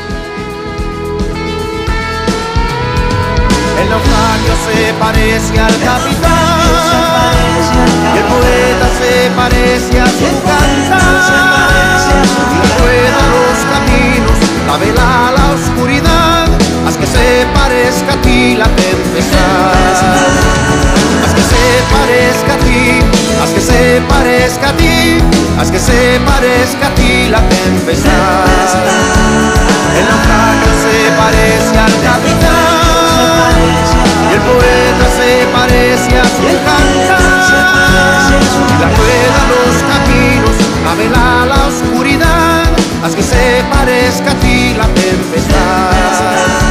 El 3.86 3.90
naufragio 3.92 4.54
se 4.66 4.92
parece 4.94 5.60
al 5.60 5.78
capitán. 5.78 6.32
el 8.16 8.24
poeta 8.24 8.88
se 8.98 9.30
parece 9.30 10.00
a 10.00 10.06
su 10.06 10.26
cantar. 10.42 10.98
Rueda 12.80 13.22
los 13.30 13.58
caminos, 13.70 14.38
la 14.66 14.76
vela 14.78 15.28
a 15.28 15.30
la 15.38 15.44
oscuridad. 15.54 16.48
Haz 16.84 16.96
que 16.96 17.06
se 17.06 17.46
parezca 17.54 18.14
a 18.14 18.22
ti 18.22 18.56
la 18.56 18.66
tempestad. 18.74 19.70
Haz 21.24 21.32
que 21.36 21.42
se 21.42 21.64
parezca 21.94 22.54
a 22.54 22.58
ti, 22.66 23.02
haz 23.40 23.50
que 23.50 23.60
se 23.60 24.02
parezca 24.08 24.70
a 24.70 24.76
ti, 24.76 25.22
haz 25.60 25.70
que 25.70 25.78
se 25.78 26.20
parezca 26.26 26.88
a 26.88 26.94
ti 26.96 27.28
la 27.28 27.40
tempestad. 27.48 28.46
El 29.96 30.06
poeta 34.46 35.06
se 35.18 35.46
parece 35.52 36.18
a 36.18 36.24
su 36.24 36.46
cantar. 36.66 37.56
La 38.80 38.88
rueda 38.98 39.40
los 39.52 39.76
caminos, 39.90 40.56
la 40.84 40.94
vela 40.94 41.46
la 41.46 41.66
oscuridad, 41.66 42.64
haz 43.02 43.14
que 43.14 43.22
se 43.22 43.64
parezca 43.70 44.30
a 44.30 44.34
ti 44.34 44.74
la 44.76 44.86
tempestad. 44.94 46.65